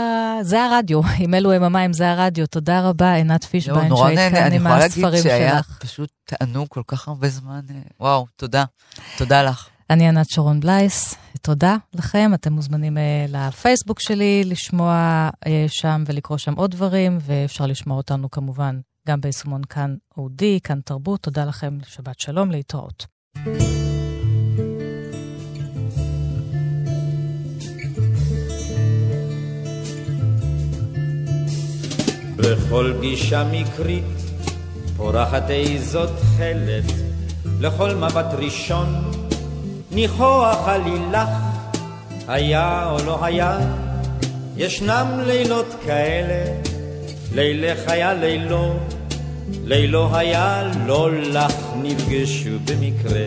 [0.41, 2.47] זה הרדיו, אם אלו הם המים, זה הרדיו.
[2.47, 5.77] תודה רבה, עינת לא, פישביין, נורא שהיית כאן אני עם יכולה להגיד הספרים שהיה שלך.
[5.81, 7.61] פשוט תענוג כל כך הרבה זמן.
[7.69, 8.65] אה, וואו, תודה.
[9.17, 9.67] תודה לך.
[9.89, 12.31] אני ענת שרון בלייס, תודה לכם.
[12.33, 15.29] אתם מוזמנים אה, לפייסבוק שלי לשמוע
[15.67, 21.21] שם ולקרוא שם עוד דברים, ואפשר לשמוע אותנו כמובן גם ביישומון כאן אודי, כאן תרבות.
[21.21, 23.05] תודה לכם, שבת שלום, להתראות.
[32.37, 34.03] בכל גישה מקרית
[34.97, 36.83] פורחת איזו תכלת,
[37.59, 38.87] לכל מבט ראשון
[39.91, 41.29] ניחוח עלילך,
[42.27, 43.59] היה או לא היה,
[44.57, 46.61] ישנם לילות כאלה,
[47.35, 48.73] לילך היה לילו,
[49.65, 53.25] לילו היה לא לך, נפגשו במקרה,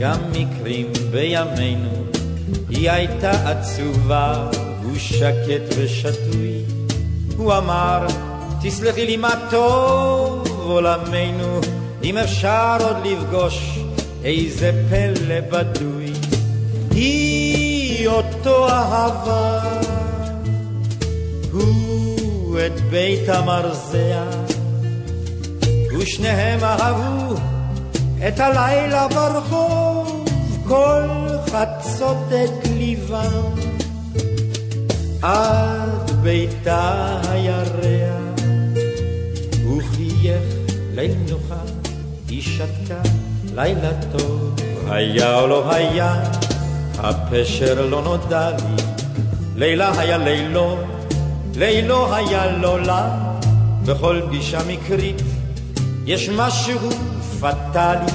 [0.00, 2.04] גם מקרים בימינו,
[2.68, 4.50] היא הייתה עצובה,
[4.82, 6.62] הוא שקט ושתוי.
[7.36, 8.06] הוא אמר,
[8.62, 11.60] תסלחי לי מה טוב עולמנו,
[12.04, 13.78] אם אפשר עוד לפגוש
[14.24, 16.12] איזה פלא בדוי.
[16.90, 19.60] היא אותו אהבה,
[21.52, 24.24] הוא את בית המרזע,
[25.98, 27.34] ושניהם אהבו
[28.28, 30.24] את הלילה ברחוב,
[30.68, 31.02] כל
[31.46, 33.54] חצות את ליבם.
[35.22, 38.44] עד ביתה הירח,
[39.64, 40.42] הוא חייך
[40.94, 41.62] ליל מנוחה,
[42.28, 43.00] היא שתקה
[43.54, 44.54] לילה טוב.
[44.88, 46.22] היה או לא היה,
[46.98, 48.82] הפשר לא נודע לי,
[49.56, 50.76] לילה היה לילו,
[51.54, 53.08] לילו היה לא לה,
[53.86, 55.22] בכל פגישה מקרית
[56.06, 56.90] יש משהו
[57.40, 58.12] פטאלי,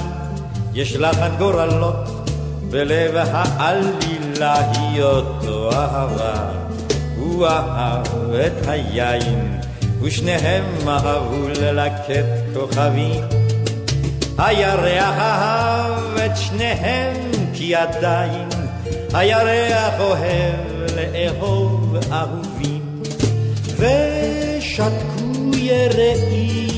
[0.74, 2.30] יש לחן גורלות,
[2.70, 6.50] בלב העלילה היא אותו אהבה.
[7.18, 9.60] הוא אהב את היין,
[10.02, 12.24] ושניהם אהבו ללקט
[12.54, 13.24] כוכבים.
[14.38, 17.16] הירח אהב את שניהם
[17.54, 18.48] כי עדיין
[19.14, 23.02] הירח אוהב לאהוב אהובים
[23.78, 26.77] ושתקו יראים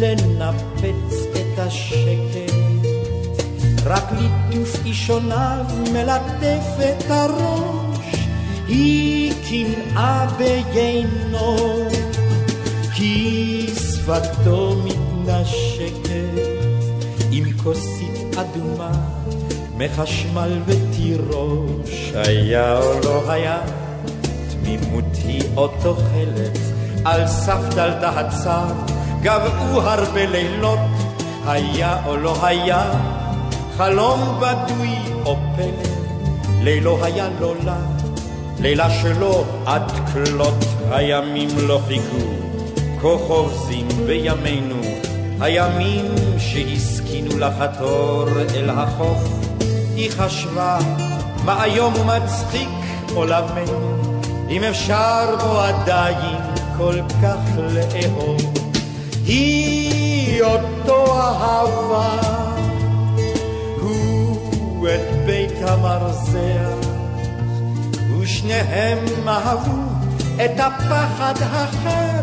[0.00, 2.52] לנפץ את השקט.
[3.84, 8.14] רק ליטוף אישוניו מלטף את הראש.
[8.68, 11.56] היא קנאה ביינו
[12.94, 16.16] כי שפתו מתנשקת.
[17.30, 18.92] עם כוסית אדומה
[19.76, 23.58] מחשמל ותירוש היה או לא היה
[24.50, 26.60] תמימות היא אותו חלץ.
[27.04, 28.95] על סף דלתה הצר
[29.26, 30.78] גבעו הרבה לילות
[31.46, 32.92] היה או לא היה.
[33.76, 35.92] חלום בדוי או פלא
[36.62, 37.76] לילו היה לא לה
[38.60, 40.64] לילה שלו עד כלות.
[40.90, 42.26] הימים לא חיכו
[43.02, 44.80] כה חובזים בימינו.
[45.40, 46.04] הימים
[46.38, 49.28] שהסכינו לחתור אל החוף
[49.96, 50.78] היא חשבה
[51.44, 52.68] מה איום ומצחיק
[53.14, 53.96] עולמנו?
[54.48, 56.38] אם אפשר בו עדיין
[56.78, 58.65] כל כך לאהוב
[59.26, 62.18] היא אותו אהבה
[63.80, 66.88] הוא את בית המרזח
[68.20, 69.82] ושניהם אהבו
[70.44, 72.22] את הפחד החד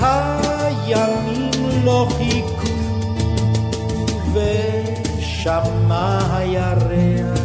[0.00, 2.66] הימים לא חיכו
[4.32, 7.38] ושמע הירח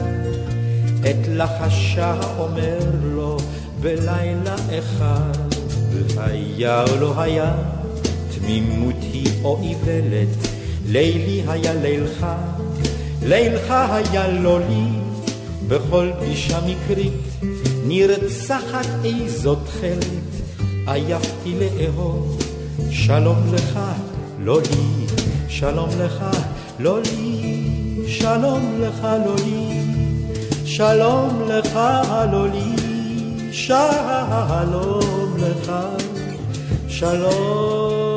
[0.99, 3.37] את לחשה אומר לו
[3.81, 5.53] בלילה אחד
[5.91, 7.53] והיה או לא היה
[8.51, 8.95] תמימות
[9.43, 10.47] או איוולת
[10.87, 12.25] לילי היה לילך
[13.23, 14.83] לילך היה לא לי.
[15.67, 17.47] בכל פגישה מקרית
[17.85, 22.39] נרצחת איזו תכלת עייפתי לאהוב
[22.89, 23.79] שלום לך
[24.39, 25.05] לא לי.
[25.49, 26.23] שלום לך
[26.79, 27.57] לא לי.
[28.07, 29.81] שלום לך לא לי.
[30.65, 31.77] שלום לך
[32.31, 33.53] לא לי.
[33.53, 35.71] שלום לך.
[36.87, 38.10] שלום